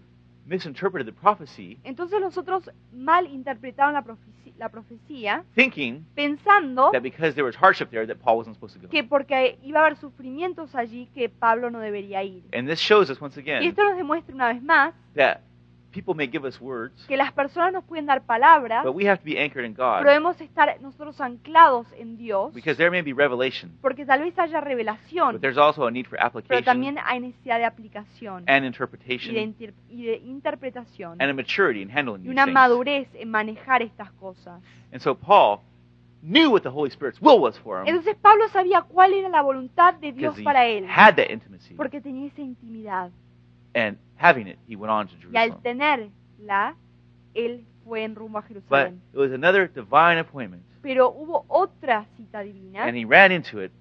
misinterpreted 0.49 1.05
the 1.05 1.13
prophecy, 1.13 1.79
Entonces 1.83 2.19
los 2.19 2.37
otros 2.37 2.69
mal 2.91 3.27
interpretaron 3.27 3.93
la, 3.93 4.69
profecía 4.69 5.45
thinking 5.55 6.05
pensando 6.15 6.89
that 6.91 7.01
because 7.01 7.33
there 7.33 7.45
was 7.45 7.55
hardship 7.55 7.89
there, 7.91 8.05
that 8.05 8.17
Paul 8.17 8.37
wasn't 8.37 8.55
supposed 8.55 8.75
to 8.75 8.81
go. 8.81 8.89
que 8.89 9.03
porque 9.03 9.57
iba 9.63 9.79
a 9.79 9.85
haber 9.85 9.97
sufrimientos 9.97 10.75
allí 10.75 11.07
que 11.13 11.29
Pablo 11.29 11.69
no 11.69 11.79
debería 11.79 12.23
ir. 12.23 12.43
And 12.53 12.67
this 12.67 12.79
shows 12.79 13.09
us 13.09 13.21
once 13.21 13.37
Y 13.37 13.41
again 13.41 13.63
esto 13.63 13.83
nos 13.83 13.95
demuestra 13.95 14.35
una 14.35 14.47
vez 14.47 14.61
más 14.61 14.93
that 15.15 15.41
people 15.91 16.13
may 16.15 16.27
give 16.27 16.47
us 16.47 16.59
words, 16.61 17.05
que 17.07 17.17
las 17.17 17.31
personas 17.31 17.73
nos 17.73 17.83
pueden 17.83 18.05
dar 18.05 18.21
palabras, 18.21 18.83
but 18.83 18.95
we 18.95 19.07
have 19.07 19.17
to 19.19 19.25
be 19.25 19.37
anchored 19.39 19.65
in 19.65 19.73
God 19.73 19.99
pero 19.99 20.09
debemos 20.11 20.39
estar 20.41 20.79
nosotros 20.81 21.19
anclados 21.21 21.87
en 21.97 22.17
Dios, 22.17 22.53
because 22.53 22.77
there 22.77 22.91
may 22.91 23.01
be 23.01 23.13
revelation, 23.13 23.71
porque 23.81 24.05
tal 24.05 24.21
vez 24.21 24.37
haya 24.37 24.59
but 24.59 24.67
revelación, 24.67 25.39
there's 25.41 25.57
also 25.57 25.85
a 25.85 25.91
need 25.91 26.05
for 26.05 26.17
pero 26.17 26.27
application 26.27 26.65
también 26.65 26.97
hay 27.03 27.19
necesidad 27.19 27.57
de 27.57 27.65
aplicación 27.65 28.43
and 28.47 28.57
y 28.57 28.61
de, 28.61 28.67
interpretation 28.67 29.35
inter- 29.37 29.73
y 29.89 30.03
de 30.05 30.17
interpretación 30.17 31.21
and 31.21 31.29
a 31.29 31.33
maturity 31.33 31.81
in 31.81 31.89
handling 31.89 32.21
y 32.21 32.23
these 32.23 32.31
una 32.31 32.45
things. 32.45 32.53
madurez 32.53 33.07
en 33.15 33.29
manejar 33.31 33.81
estas 33.81 34.11
cosas. 34.13 34.61
And 34.91 35.01
so 35.01 35.15
Paul 35.15 35.61
knew 36.21 36.51
what 36.51 36.61
the 36.63 36.69
Holy 36.69 36.89
Spirit's 36.89 37.21
will 37.21 37.39
was 37.39 37.57
for 37.59 37.81
him 37.81 37.87
Entonces 37.87 38.15
Pablo 38.21 38.47
sabía 38.49 38.81
cuál 38.81 39.13
era 39.13 39.29
la 39.29 39.41
voluntad 39.41 39.93
de 39.95 40.11
Dios 40.11 40.39
para 40.41 40.65
él, 40.65 40.85
had 40.89 41.15
that 41.15 41.29
intimacy, 41.29 41.73
porque 41.75 42.01
tenía 42.01 42.27
esa 42.27 42.41
intimidad. 42.41 43.09
And 43.73 43.97
having 44.17 44.47
it, 44.47 44.57
he 44.67 44.75
went 44.75 44.91
on 44.91 45.07
to 45.07 45.13
Y 45.31 45.37
al 45.37 45.49
Jerusalem. 45.49 45.61
tenerla, 45.63 46.75
él 47.33 47.65
fue 47.83 48.03
en 48.03 48.15
rumbo 48.15 48.37
a 48.39 48.41
But 48.41 48.49
Jerusalén. 48.49 49.01
it 49.13 49.17
was 49.17 49.31
another 49.31 49.67
divine 49.71 50.19
appointment, 50.19 50.63
Pero 50.81 51.09
hubo 51.11 51.45
otra 51.47 52.05
cita 52.17 52.41
divina 52.41 52.83
and 52.85 52.95
he 52.97 53.03
ran 53.05 53.31
into 53.31 53.59
it 53.61 53.71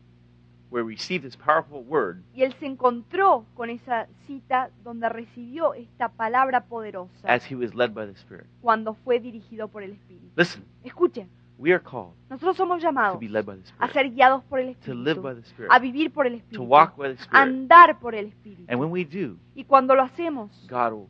where 0.70 0.82
he 0.84 0.88
received 0.96 1.24
this 1.24 1.36
powerful 1.36 1.82
word 1.82 2.22
y 2.34 2.42
él 2.42 2.52
se 2.60 2.66
encontró 2.66 3.46
con 3.54 3.70
esa 3.70 4.06
cita 4.26 4.70
donde 4.84 5.08
recibió 5.08 5.72
esta 5.74 6.08
palabra 6.10 6.64
poderosa 6.66 7.26
as 7.28 7.44
he 7.50 7.54
was 7.54 7.74
led 7.74 7.92
by 7.94 8.04
the 8.06 8.12
Spirit. 8.18 8.46
cuando 8.60 8.94
fue 8.94 9.20
dirigido 9.20 9.68
por 9.68 9.82
el 9.82 9.92
Espíritu. 9.92 10.28
Listen, 10.36 10.64
Escuchen, 10.84 11.28
we 11.58 11.72
are 11.72 11.82
called 11.82 12.14
nosotros 12.30 12.56
somos 12.56 12.80
to 12.80 12.86
llamados 12.86 13.18
be 13.18 13.28
led 13.28 13.44
by 13.44 13.54
the 13.56 13.62
a 13.80 13.88
Spirit, 13.88 13.92
ser 13.92 14.10
guiados 14.10 14.44
por 14.44 14.60
el 14.60 14.74
to 14.76 14.94
live 14.94 15.16
Espíritu, 15.18 15.22
by 15.22 15.34
the 15.34 15.42
Spirit, 15.48 15.70
a 15.72 15.78
vivir 15.80 16.10
por 16.12 16.26
el 16.26 16.32
to 16.32 16.38
Espíritu, 16.38 16.62
walk 16.64 16.96
by 16.96 17.08
the 17.08 17.14
a 17.14 17.22
Spirit. 17.24 17.34
andar 17.34 17.98
por 17.98 18.14
el 18.14 18.26
Espíritu. 18.26 18.64
And 18.68 18.78
when 18.80 18.90
we 18.90 19.04
do, 19.04 19.36
Y 19.54 19.64
cuando 19.64 19.94
lo 19.94 20.02
hacemos, 20.02 20.50
God 20.68 20.92
will 20.92 21.08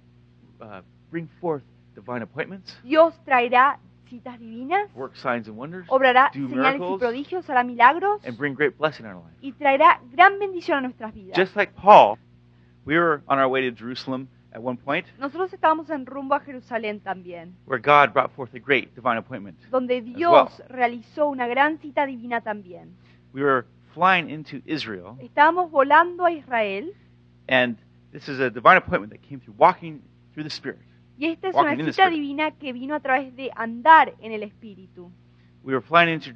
uh, 0.61 0.81
bring 1.11 1.29
forth 1.41 1.63
divine 1.95 2.23
appointments, 2.23 2.79
Dios 2.83 3.15
traerá 3.25 3.79
citas 4.09 4.39
divinas, 4.39 4.89
work 4.95 5.15
signs 5.17 5.49
and 5.49 5.57
wonders, 5.59 5.85
obrará 5.89 6.31
Do 6.33 6.49
señales 6.49 6.81
y 6.81 6.99
prodigios, 6.99 7.49
hará 7.51 7.63
milagros 7.63 8.25
and 8.25 8.39
bring 8.39 8.55
great 8.55 8.79
blessing 8.79 9.05
in 9.05 9.13
our 9.13 9.23
life. 9.23 9.37
y 9.43 9.53
traerá 9.53 10.01
gran 10.13 10.39
bendición 10.39 10.79
a 10.79 10.81
nuestras 10.81 11.13
vidas. 11.13 11.37
Just 11.37 11.55
like 11.57 11.75
Paul, 11.75 12.17
we 12.87 12.97
were 12.97 13.21
on 13.29 13.39
our 13.39 13.49
way 13.49 13.61
to 13.69 13.71
Jerusalem 13.71 14.29
at 14.59 14.64
one 14.64 14.77
point 14.77 15.07
Nosotros 15.18 15.53
estábamos 15.53 15.88
en 15.90 16.05
rumbo 16.05 16.35
a 16.35 16.40
Jerusalén 16.40 17.01
también, 17.01 17.55
where 17.66 17.81
God 17.81 18.12
brought 18.12 18.33
forth 18.35 18.55
a 18.55 18.59
great 18.59 18.94
divine 18.94 19.16
appointment. 19.16 19.59
donde 19.71 20.03
Dios 20.03 20.62
realizó 20.68 21.29
una 21.29 21.47
gran 21.47 21.79
cita 21.79 22.07
divina 22.07 22.40
también. 22.40 22.97
We 23.33 23.42
were 23.42 23.64
flying 23.94 24.29
into 24.31 24.61
Israel, 24.66 25.16
Estábamos 25.21 25.71
volando 25.71 26.25
a 26.25 26.33
Israel 26.33 26.92
and 27.49 27.79
this 28.12 28.29
is 28.29 28.40
a 28.40 28.51
divine 28.51 28.77
appointment 28.77 29.12
that 29.12 29.23
came 29.27 29.40
through 29.40 29.55
walking 29.57 30.03
through 30.33 30.44
the 30.44 30.51
Spirit. 30.55 30.81
y 31.16 31.27
esta 31.27 31.49
es 31.49 31.55
Walking 31.55 31.81
una 31.83 31.92
cita 31.92 32.11
divina 32.11 32.51
que 32.53 32.73
vino 32.73 32.94
a 32.94 33.01
través 33.01 33.35
de 33.35 33.51
andar 33.55 34.14
en 34.21 34.33
el 34.33 34.42
Espíritu. 34.42 35.11
We 35.62 35.75
were 35.75 35.85
flying 35.85 36.09
into 36.09 36.31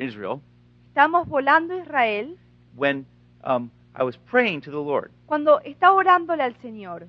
Israel 0.00 0.40
Estábamos 0.88 1.28
volando 1.28 1.74
a 1.74 1.78
Israel 1.78 2.36
when 2.76 3.04
um, 3.44 3.70
I 3.96 4.02
was 4.02 4.16
praying 4.16 4.60
to 4.62 4.70
the 4.70 4.76
Lord, 4.76 5.10
cuando 5.26 5.60
estaba 5.64 5.94
orándole 5.94 6.42
al 6.42 6.54
Señor. 6.60 7.06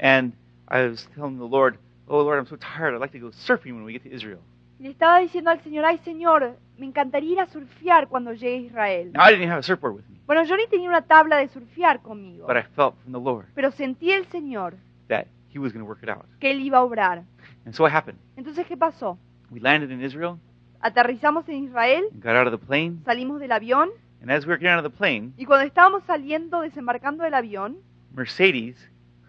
And 0.00 0.32
I 0.68 0.86
was 0.86 1.08
telling 1.14 1.38
the 1.38 1.44
Lord, 1.48 1.78
"Oh 2.08 2.22
Lord, 2.22 2.38
I'm 2.38 2.46
so 2.46 2.56
tired. 2.56 2.94
I'd 2.94 3.00
like 3.00 3.12
to 3.12 3.18
go 3.18 3.30
surfing 3.30 3.74
when 3.74 3.84
we 3.84 3.92
get 3.92 4.02
to 4.04 4.10
Israel." 4.14 4.40
Y 4.78 4.84
le 4.84 4.90
estaba 4.90 5.18
diciendo 5.18 5.50
al 5.50 5.60
Señor, 5.60 5.84
ay 5.84 5.98
Señor, 6.04 6.56
me 6.78 6.86
encantaría 6.86 7.32
ir 7.32 7.40
a 7.40 7.46
surfear 7.46 8.06
cuando 8.08 8.32
llegue 8.32 8.58
a 8.58 8.60
Israel. 8.68 9.12
Now 9.12 9.24
I 9.24 9.32
didn't 9.32 9.50
have 9.50 9.58
a 9.58 9.62
surfboard 9.62 9.96
with 9.96 10.04
me, 10.08 10.20
Bueno, 10.26 10.44
yo 10.44 10.56
ni 10.56 10.66
tenía 10.68 10.88
una 10.88 11.02
tabla 11.02 11.38
de 11.38 11.48
surfear 11.48 12.00
conmigo, 12.00 12.46
but 12.46 12.56
I 12.56 12.62
felt 12.76 12.94
from 13.02 13.12
the 13.12 13.18
Lord 13.18 13.46
pero 13.54 13.72
sentí 13.72 14.12
el 14.12 14.26
Señor 14.26 14.76
that 15.08 15.26
He 15.52 15.58
was 15.58 15.72
going 15.72 15.82
to 15.84 15.88
work 15.88 16.02
it 16.02 16.08
out, 16.10 16.26
que 16.38 16.50
Él 16.50 16.60
iba 16.60 16.78
a 16.78 16.82
obrar. 16.84 17.24
and 17.64 17.74
so 17.74 17.86
it 17.86 17.92
happened. 17.92 18.18
Entonces, 18.36 18.66
¿qué 18.66 18.76
pasó? 18.76 19.18
We 19.50 19.58
landed 19.60 19.90
in 19.90 20.02
Israel 20.02 20.38
Aterrizamos 20.80 21.48
en 21.48 21.64
Israel, 21.64 22.04
and 22.12 22.22
got 22.22 22.36
out 22.36 22.46
of 22.46 22.52
the 22.52 22.64
plane, 22.64 23.00
salimos 23.04 23.40
del 23.40 23.50
avión 23.50 23.88
and 24.20 24.30
as 24.30 24.44
we 24.46 24.50
were 24.50 24.58
getting 24.58 24.74
out 24.78 24.84
of 24.84 24.92
the 24.92 24.96
plane, 24.96 25.32
y 25.36 25.44
cuando 25.44 25.66
estábamos 25.66 26.04
saliendo, 26.04 26.60
desembarcando 26.60 27.24
del 27.24 27.34
avión, 27.34 27.78
Mercedes 28.14 28.76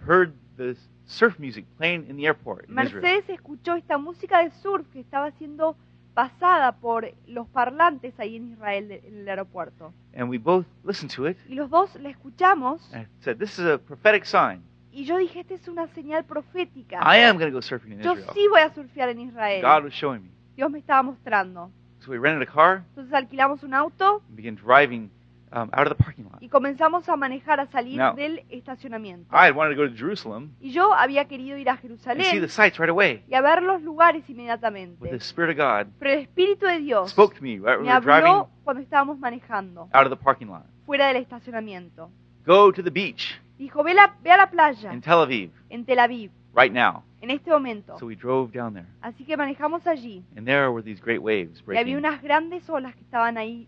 heard 0.07 0.33
the 0.59 0.75
surf 1.05 1.39
music 1.39 1.65
playing 1.77 2.05
in 2.09 2.17
the 2.17 2.25
airport 2.25 2.65
in 2.69 2.77
Israel. 2.77 3.01
Mercedes 3.01 3.29
escuchó 3.29 3.75
esta 3.75 3.97
música 3.97 4.43
de 4.43 4.51
surf 4.51 4.85
que 4.91 4.99
estaba 4.99 5.31
siendo 5.31 5.75
pasada 6.13 6.73
por 6.79 7.09
los 7.27 7.47
parlantes 7.47 8.19
ahí 8.19 8.35
en 8.35 8.51
Israel, 8.51 8.87
de- 8.89 9.01
en 9.07 9.19
el 9.19 9.29
aeropuerto. 9.29 9.93
And 10.13 10.29
we 10.29 10.37
both 10.37 10.65
listened 10.83 11.11
to 11.15 11.27
it 11.27 11.37
Y 11.47 11.55
los 11.55 11.69
dos 11.69 11.95
la 11.95 12.09
escuchamos 12.09 12.81
and 12.93 13.07
said, 13.21 13.37
This 13.37 13.57
is 13.57 13.65
a 13.65 13.77
prophetic 13.77 14.25
sign. 14.25 14.61
y 14.91 15.05
yo 15.05 15.17
dije, 15.17 15.39
esta 15.41 15.53
es 15.53 15.67
una 15.67 15.87
señal 15.93 16.25
profética. 16.25 16.97
I 17.03 17.23
am 17.23 17.37
going 17.37 17.49
to 17.51 17.55
go 17.55 17.61
surfing 17.61 17.93
in 17.93 18.01
Yo 18.01 18.13
Israel. 18.13 18.33
sí 18.33 18.47
voy 18.49 18.61
a 18.61 18.73
surfear 18.73 19.09
en 19.09 19.19
Israel. 19.21 19.61
God 19.61 19.85
was 19.85 19.93
showing 19.93 20.23
me. 20.23 20.29
Dios 20.55 20.69
me 20.71 20.79
estaba 20.79 21.03
mostrando. 21.03 21.71
So 21.99 22.11
we 22.11 22.17
rented 22.17 22.47
a 22.47 22.51
car 22.51 22.83
Entonces 22.89 23.13
alquilamos 23.13 23.63
un 23.63 23.73
auto 23.73 24.21
and 24.27 24.35
began 24.35 24.55
driving 24.55 25.09
um, 25.51 25.69
out 25.73 25.87
of 25.87 25.97
the 25.97 26.03
parking 26.03 26.25
lot. 26.25 26.41
y 26.41 26.49
comenzamos 26.49 27.07
a 27.09 27.15
manejar, 27.15 27.59
a 27.59 27.67
salir 27.67 27.99
del 28.15 28.43
estacionamiento. 28.49 29.33
I 29.33 29.47
had 29.47 29.55
wanted 29.55 29.75
to 29.75 29.81
go 29.81 29.87
to 29.89 29.95
Jerusalem 29.95 30.51
Y 30.61 30.71
yo 30.71 30.93
había 30.93 31.25
querido 31.27 31.57
ir 31.57 31.69
a 31.69 31.73
and 31.73 31.81
see 31.81 31.87
Jerusalén 31.87 32.41
the 32.41 32.47
sights 32.49 32.77
right 32.79 32.89
away. 32.89 33.23
y 33.27 33.33
a 33.35 33.41
ver 33.41 33.63
los 33.63 33.81
lugares 33.81 34.21
But 34.23 34.29
inmediatamente. 34.29 35.09
the 35.09 35.15
Spirit 35.17 35.51
of 35.51 35.57
God 35.57 35.91
Pero 35.99 36.11
el 36.13 36.19
Espíritu 36.19 36.65
de 36.65 36.79
Dios 36.79 37.11
spoke 37.11 37.35
to 37.35 37.41
me 37.41 37.57
right 37.57 37.79
me 37.79 37.87
we 37.87 37.93
were 37.93 37.99
driving 38.01 38.27
habló 38.27 38.49
cuando 38.63 38.81
estábamos 38.83 39.17
manejando, 39.19 39.89
out 39.93 40.05
of 40.05 40.09
the 40.09 40.23
parking 40.23 40.47
lot. 40.47 40.63
fuera 40.85 41.07
del 41.07 41.17
estacionamiento. 41.17 42.09
Go 42.45 42.71
to 42.71 42.83
the 42.83 42.91
beach 42.91 43.39
Dijo, 43.57 43.83
ve, 43.83 43.93
la- 43.93 44.15
ve 44.23 44.31
a 44.31 44.37
la 44.37 44.49
playa 44.49 44.93
in 44.93 45.01
Tel 45.01 45.19
Aviv 45.19 45.51
en 45.69 45.83
Tel 45.85 45.99
Aviv 45.99 46.31
right 46.55 46.71
now. 46.73 47.03
en 47.21 47.29
este 47.31 47.49
momento. 47.51 47.97
So 47.99 48.05
we 48.07 48.15
drove 48.15 48.51
down 48.53 48.73
there. 48.73 48.87
Así 49.01 49.25
que 49.25 49.35
manejamos 49.35 49.85
allí 49.85 50.23
And 50.37 50.45
there 50.45 50.69
were 50.69 50.81
these 50.81 51.01
great 51.03 51.19
waves 51.21 51.59
y 51.59 51.63
había 51.77 51.83
breaking. 51.83 51.97
unas 51.97 52.21
grandes 52.21 52.69
olas 52.69 52.95
que 52.95 53.01
estaban 53.01 53.37
ahí 53.37 53.67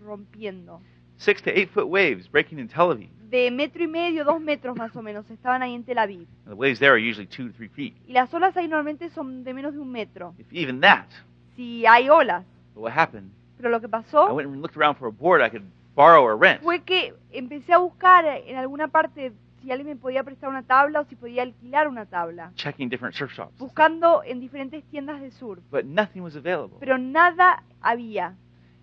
rompiendo. 0.00 0.80
Six 1.24 1.40
to 1.42 1.50
eight 1.56 1.70
foot 1.70 1.86
waves 1.88 2.26
breaking 2.28 2.58
in 2.58 2.66
Tel 2.66 2.90
Aviv. 2.90 3.08
De 3.30 3.48
metro 3.52 3.82
y 3.84 3.86
medio, 3.86 4.24
dos 4.24 4.40
metros 4.40 4.76
más 4.76 4.94
o 4.96 5.02
menos, 5.02 5.30
estaban 5.30 5.62
ahí 5.62 5.72
en 5.72 5.84
Tel 5.84 5.96
Aviv. 5.98 6.26
And 6.44 6.48
the 6.48 6.54
waves 6.56 6.80
there 6.80 6.92
are 6.92 6.98
usually 6.98 7.26
two 7.28 7.46
to 7.46 7.52
three 7.54 7.68
feet, 7.68 7.94
Y 8.08 8.12
las 8.12 8.34
olas 8.34 8.56
ahí 8.56 8.66
normalmente 8.66 9.08
son 9.10 9.44
de 9.44 9.54
menos 9.54 9.72
de 9.72 9.78
un 9.78 9.90
metro, 9.92 10.34
if 10.36 10.46
even 10.52 10.80
that. 10.80 11.06
si 11.54 11.86
hay 11.86 12.08
olas. 12.08 12.44
But 12.74 12.82
what 12.82 12.92
happened? 12.92 13.30
Pero 13.56 13.70
lo 13.70 13.78
que 13.80 13.86
I 13.86 13.90
pasó 13.90 14.34
went 14.34 14.48
and 14.48 14.60
looked 14.60 14.76
around 14.76 14.96
for 14.96 15.06
a 15.06 15.12
board 15.12 15.40
I 15.40 15.48
could 15.48 15.62
borrow 15.94 16.24
or 16.24 16.36
rent. 16.36 16.60
fue 16.60 16.80
que 16.82 17.14
empecé 17.30 17.72
a 17.72 17.78
buscar 17.78 18.24
en 18.26 18.56
alguna 18.56 18.88
parte 18.88 19.32
si 19.62 19.70
alguien 19.70 19.86
me 19.90 19.96
podía 19.96 20.24
prestar 20.24 20.50
una 20.50 20.64
tabla 20.64 21.02
o 21.02 21.04
si 21.04 21.14
podía 21.14 21.42
alquilar 21.44 21.86
una 21.86 22.04
tabla, 22.04 22.50
checking 22.56 22.88
different 22.88 23.14
surf 23.14 23.32
shops. 23.32 23.56
buscando 23.58 24.24
en 24.24 24.40
diferentes 24.40 24.82
tiendas 24.90 25.20
de 25.20 25.30
surf. 25.30 25.62
But 25.70 25.84
nothing 25.84 26.22
was 26.22 26.34
available. 26.34 26.78
Pero 26.80 26.98
nada 26.98 27.62
había. 27.80 28.34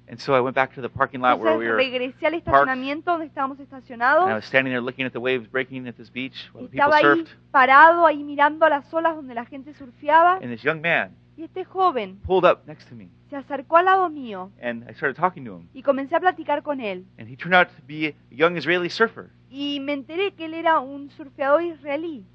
And 0.09 0.19
so 0.19 0.33
I 0.33 0.39
went 0.41 0.55
back 0.55 0.73
to 0.73 0.81
the 0.81 0.89
parking 0.89 1.21
lot 1.21 1.39
where 1.39 1.55
we 1.57 1.67
were. 1.67 1.75
regresé 1.77 2.25
al 2.25 2.33
estacionamiento 2.33 3.11
donde 3.11 3.27
estábamos 3.27 3.59
And 3.59 3.61
I 3.61 3.63
estacionados. 3.77 4.27
was 4.33 4.45
standing 4.45 4.71
there 4.73 4.81
looking 4.81 5.05
at 5.05 5.13
the 5.13 5.19
waves 5.19 5.47
breaking 5.47 5.87
at 5.87 5.95
this 5.97 6.09
beach 6.11 6.49
while 6.51 6.63
the 6.65 6.69
people 6.71 6.85
Estaba 6.89 6.97
ahí 6.97 7.03
surfed. 7.03 7.27
parado, 7.51 8.05
ahí 8.07 8.23
mirando 8.23 8.65
a 8.65 8.69
las 8.69 8.91
olas 8.93 9.15
donde 9.15 9.35
la 9.35 9.45
gente 9.45 9.73
surfeaba. 9.75 10.37
And 10.41 10.49
this 10.51 10.63
young 10.63 10.81
man 10.81 11.11
Y 11.37 11.43
este 11.43 11.63
joven 11.63 12.17
pulled 12.25 12.43
up 12.43 12.65
next 12.65 12.89
to 12.89 12.95
me. 12.95 13.07
se 13.29 13.35
acercó 13.35 13.77
al 13.77 13.85
lado 13.85 14.09
mío 14.09 14.51
And 14.61 14.83
I 14.89 14.93
started 14.95 15.15
talking 15.15 15.45
to 15.45 15.57
him. 15.57 15.67
y 15.73 15.83
comencé 15.83 16.15
a 16.15 16.19
platicar 16.19 16.63
con 16.63 16.81
él. 16.81 17.05
And 17.19 17.29
he 17.29 17.35
turned 17.37 17.53
out 17.55 17.67
to 17.67 17.83
be 17.87 18.07
a 18.07 18.13
young 18.31 18.57
Israeli 18.57 18.89
surfer. 18.89 19.29
Y 19.51 19.79
me 19.79 19.93
enteré 19.93 20.33
que 20.33 20.45
él 20.45 20.55
era 20.55 20.79
un 20.79 21.11
surfeador 21.11 21.61
israelí. 21.61 22.25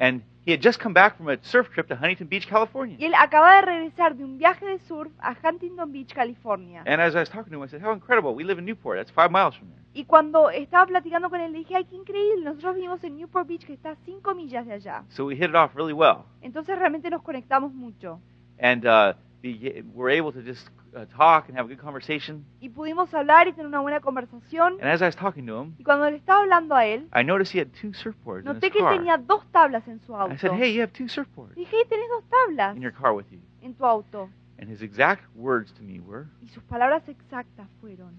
And 0.00 0.22
he 0.46 0.50
had 0.52 0.62
just 0.62 0.80
come 0.80 0.94
back 0.94 1.18
from 1.18 1.28
a 1.28 1.36
surf 1.42 1.68
trip 1.74 1.86
to 1.88 1.94
Huntington 1.94 2.26
Beach, 2.26 2.46
Y 2.46 2.50
California. 2.50 2.96
él 2.98 3.12
acaba 3.14 3.56
de 3.56 3.62
regresar 3.62 4.16
de 4.16 4.24
un 4.24 4.38
viaje 4.38 4.64
de 4.66 4.78
surf 4.78 5.12
a 5.20 5.36
Huntington 5.42 5.92
Beach, 5.92 6.14
California. 6.14 6.82
And 6.86 7.00
as 7.02 7.14
I 7.14 7.20
was 7.20 7.28
talking 7.28 7.52
to 7.52 7.58
him, 7.58 7.62
I 7.62 7.68
said, 7.68 7.82
How 7.82 7.92
incredible. 7.92 8.34
We 8.34 8.42
live 8.44 8.58
in 8.58 8.64
Newport. 8.64 8.96
That's 8.98 9.10
five 9.10 9.30
miles 9.30 9.54
from 9.54 9.68
there. 9.68 9.80
Y 9.92 10.04
cuando 10.04 10.48
estaba 10.50 10.86
platicando 10.86 11.28
con 11.28 11.40
él, 11.40 11.52
le 11.52 11.58
dije, 11.58 11.74
ay, 11.76 11.84
qué 11.84 11.96
increíble, 11.96 12.44
nosotros 12.44 12.76
vivimos 12.76 13.02
en 13.04 13.16
Newport 13.16 13.46
Beach, 13.46 13.66
que 13.66 13.72
está 13.74 13.90
a 13.90 13.96
cinco 14.06 14.34
millas 14.34 14.64
de 14.64 14.72
allá. 14.72 15.04
So 15.10 15.26
we 15.26 15.34
hit 15.34 15.50
it 15.50 15.54
off 15.56 15.74
really 15.74 15.92
well. 15.92 16.24
Entonces 16.42 16.78
realmente 16.78 17.10
nos 17.10 17.22
conectamos 17.22 17.74
mucho. 17.74 18.20
And 18.58 18.86
uh, 18.86 19.14
be, 19.42 19.82
we're 19.92 20.10
able 20.16 20.32
to 20.32 20.40
just 20.42 20.68
uh, 20.94 21.04
talk 21.06 21.48
and 21.48 21.56
have 21.58 21.66
a 21.66 21.68
good 21.74 21.78
conversation. 21.80 22.44
Y 22.60 22.68
pudimos 22.68 23.12
hablar 23.14 23.46
y 23.48 23.52
tener 23.52 23.66
una 23.66 23.80
buena 23.80 24.00
conversación. 24.00 24.74
And 24.80 24.90
as 24.90 25.00
I 25.02 25.06
was 25.06 25.16
talking 25.16 25.46
to 25.46 25.60
him, 25.62 25.74
Y 25.78 25.84
cuando 25.84 26.10
le 26.10 26.16
estaba 26.16 26.40
hablando 26.42 26.74
a 26.74 26.84
él, 26.86 27.08
I 27.14 27.22
noticed 27.24 27.52
he 27.54 27.60
had 27.60 27.68
two 27.80 27.92
surfboards 27.92 28.40
in 28.40 28.46
noté 28.54 28.66
his 28.66 28.72
que 28.72 28.80
car. 28.80 28.96
tenía 28.96 29.16
dos 29.18 29.44
tablas 29.52 29.86
en 29.88 30.00
su 30.00 30.12
I 30.14 30.18
auto. 30.20 30.36
said, 30.38 30.52
Hey, 30.52 30.72
you 30.74 30.82
have 30.82 30.92
two 30.92 31.06
surfboards 31.08 31.54
Dije, 31.54 31.70
hey, 31.76 31.84
tenés 31.88 32.08
dos 32.10 32.24
tablas 32.28 32.76
in 32.76 32.82
your 32.82 32.92
car 32.92 33.12
with 33.14 33.26
you. 33.30 33.38
en 33.62 33.74
tu 33.74 33.84
auto. 33.84 34.28
And 34.58 34.68
his 34.70 34.82
exact 34.82 35.22
words 35.34 35.72
to 35.74 35.82
me 35.82 36.00
were, 36.00 36.26
Y 36.42 36.48
sus 36.48 36.62
palabras 36.64 37.08
exactas 37.08 37.66
fueron, 37.80 38.14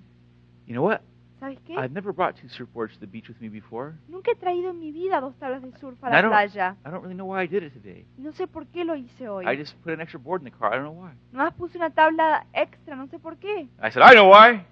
You 0.66 0.74
know 0.74 0.84
what? 0.84 1.02
¿Sabes 1.42 1.60
qué? 1.66 1.74
I've 1.74 1.92
never 1.92 2.14
brought 2.14 2.36
two 2.40 2.48
surfboards 2.48 2.94
to 2.94 3.00
the 3.00 3.08
beach 3.08 3.28
with 3.28 3.38
me 3.42 3.50
before. 3.50 3.94
Nunca 4.08 4.32
he 4.32 4.36
traído 4.36 4.70
en 4.70 4.80
mi 4.80 4.92
vida 4.92 5.20
dos 5.20 5.36
tablas 5.40 5.62
de 5.64 5.72
surf 5.80 6.02
a 6.04 6.08
And 6.08 6.14
I 6.16 6.18
la 6.18 6.22
don't- 6.22 6.30
playa. 6.32 6.76
I 6.86 6.90
don't 6.92 7.02
really 7.02 7.16
know 7.16 7.26
why 7.34 7.42
I 7.44 7.48
did 7.48 7.64
it 7.64 7.74
today. 7.74 8.06
No 8.18 8.32
sé 8.32 8.46
por 8.48 8.68
qué 8.68 8.86
lo 8.86 8.96
hice 8.96 9.28
hoy. 9.28 9.46
I 9.48 9.58
just 9.58 9.76
put 9.84 9.92
an 9.92 10.02
extra 10.02 10.20
board 10.20 10.42
in 10.42 10.46
the 10.46 10.58
car. 10.58 10.72
I 10.72 10.78
don't 10.78 10.86
know 10.86 11.04
why. 11.04 11.14
Nomás 11.34 11.54
puse 11.56 11.78
una 11.78 11.90
tabla 11.90 12.46
extra, 12.54 12.96
no 12.96 13.08
sé 13.08 13.18
por 13.20 13.38
qué. 13.38 13.68
I 13.82 13.90
said, 13.92 14.04
I 14.04 14.14
know 14.14 14.30
why. 14.30 14.64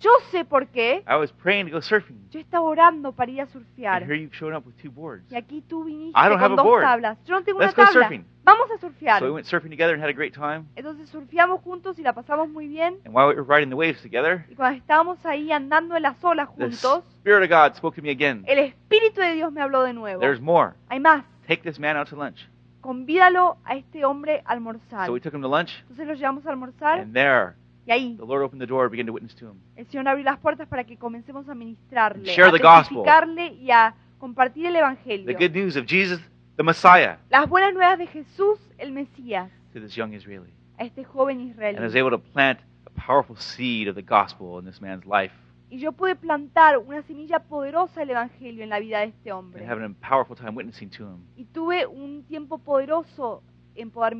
Yo 0.00 0.10
sé 0.30 0.44
por 0.44 0.68
qué. 0.68 1.02
I 1.08 1.16
was 1.16 1.32
praying 1.32 1.66
to 1.66 1.72
go 1.72 1.80
surfing. 1.82 2.16
Yo 2.30 2.38
estaba 2.38 2.62
orando 2.64 3.10
para 3.12 3.30
ir 3.32 3.40
a 3.40 3.42
And 3.44 3.52
surfear. 3.52 4.02
here 4.04 4.14
you've 4.14 4.34
shown 4.34 4.54
up 4.54 4.64
with 4.64 4.76
two 4.80 4.90
boards. 4.90 5.24
Y 5.32 5.34
aquí 5.36 5.60
tú 5.62 5.82
viniste 5.84 6.16
I 6.18 6.28
don't 6.28 6.38
have 6.40 6.50
con 6.50 6.52
a 6.52 6.56
dos 6.62 6.64
board. 6.64 6.82
tablas. 6.82 7.18
Yo 7.24 7.34
no 7.34 7.42
tengo 7.44 7.58
Let's 7.58 7.74
una 7.76 7.84
go 7.86 7.92
tabla. 7.92 8.08
surfing. 8.08 8.24
Vamos 8.44 8.70
a 8.70 8.78
surfear. 8.78 9.18
So 9.18 9.24
we 9.26 9.30
went 9.32 9.46
surfing 9.46 9.70
together 9.70 9.94
and 9.94 10.02
had 10.02 10.08
a 10.08 10.12
great 10.14 10.32
time. 10.34 10.66
Entonces 10.76 11.08
surfeamos 11.10 11.60
juntos 11.62 11.98
y 11.98 12.02
la 12.02 12.12
pasamos 12.12 12.48
muy 12.48 12.68
bien. 12.68 12.98
And 13.04 13.12
while 13.14 13.26
we 13.28 13.34
were 13.34 13.42
riding 13.42 13.70
the 13.70 13.76
waves 13.76 14.00
together, 14.00 14.46
Y 14.48 14.54
cuando 14.54 14.78
estábamos 14.78 15.24
ahí 15.26 15.50
andando 15.50 15.96
en 15.96 16.02
las 16.02 16.22
olas 16.22 16.48
the 16.56 16.64
juntos, 16.66 17.04
Spirit 17.20 17.42
of 17.42 17.48
God 17.50 17.76
spoke 17.76 17.96
to 17.96 18.02
me 18.02 18.10
again. 18.10 18.44
el 18.46 18.58
Espíritu 18.60 19.20
de 19.20 19.34
Dios 19.34 19.52
me 19.52 19.60
habló 19.60 19.82
de 19.82 19.92
nuevo. 19.94 20.20
There's 20.20 20.40
more. 20.40 20.74
Hay 20.90 21.00
más. 21.00 21.24
Take 21.48 21.62
this 21.62 21.78
man 21.80 21.96
out 21.96 22.08
to 22.10 22.16
lunch. 22.16 22.48
Convídalo 22.80 23.58
a 23.64 23.74
este 23.74 24.04
hombre 24.04 24.42
a 24.46 24.52
almorzar. 24.52 25.06
So 25.06 25.12
we 25.12 25.20
took 25.20 25.34
him 25.34 25.42
to 25.42 25.48
lunch, 25.48 25.72
Entonces 25.82 26.06
lo 26.06 26.14
llevamos 26.14 26.46
a 26.46 26.50
almorzar 26.50 27.00
and 27.00 27.12
there, 27.12 27.54
y 27.88 27.92
ahí 27.92 28.16
the 28.16 28.24
Lord 28.26 28.42
opened 28.44 28.60
the 28.60 28.66
door 28.66 28.82
and 28.84 28.90
began 28.92 29.06
to 29.06 29.12
witness 29.12 29.34
to 29.36 29.46
him. 29.50 29.58
el 29.76 29.86
Señor 29.86 30.06
abrió 30.08 30.24
las 30.24 30.38
puertas 30.38 30.68
para 30.68 30.84
que 30.84 30.96
comencemos 30.98 31.48
a 31.48 31.54
ministrarle, 31.54 32.24
Share 32.32 32.48
a 32.48 32.52
the 32.52 32.58
gospel. 32.58 32.98
testificarle 33.02 33.46
y 33.54 33.70
a 33.70 33.94
compartir 34.18 34.66
el 34.66 34.72
The 34.74 34.78
Evangelio. 34.80 35.38
good 35.38 35.52
news 35.56 35.76
of 35.76 35.86
Jesus, 35.86 36.20
the 36.56 36.62
Messiah, 36.62 37.16
Las 37.30 37.48
buenas 37.48 37.72
nuevas 37.74 37.98
de 37.98 38.06
Jesús, 38.06 38.58
el 38.78 38.92
Mesías, 38.92 39.50
to 39.72 39.80
this 39.80 39.94
young 39.96 40.12
Israeli. 40.12 40.52
a 40.78 40.84
este 40.84 41.04
joven 41.04 41.38
And 41.40 41.48
I 41.78 41.80
was 41.80 41.94
israelí. 41.94 41.98
able 41.98 42.10
to 42.10 42.18
plant 42.18 42.60
a 42.86 42.90
powerful 42.90 43.36
seed 43.36 43.88
of 43.88 43.94
the 43.96 44.02
gospel 44.02 44.58
in 44.60 44.64
this 44.64 44.80
man's 44.80 45.04
life 45.06 45.32
Y 45.70 45.78
yo 45.78 45.92
pude 45.92 46.16
plantar 46.16 46.78
una 46.78 47.02
semilla 47.02 47.40
poderosa 47.40 48.00
del 48.00 48.10
Evangelio 48.10 48.62
en 48.64 48.70
la 48.70 48.78
vida 48.80 49.00
de 49.00 49.06
este 49.08 49.30
and 49.30 49.38
hombre. 49.38 49.66
a 49.66 49.90
powerful 50.08 50.34
time 50.34 50.52
witnessing 50.56 50.88
to 50.90 51.04
him. 51.04 51.18
Y 51.36 51.44
tuve 51.44 51.86
un 51.86 52.22
tiempo 52.24 52.56
poderoso 52.58 53.42
en 53.78 53.90
poder. 53.90 54.16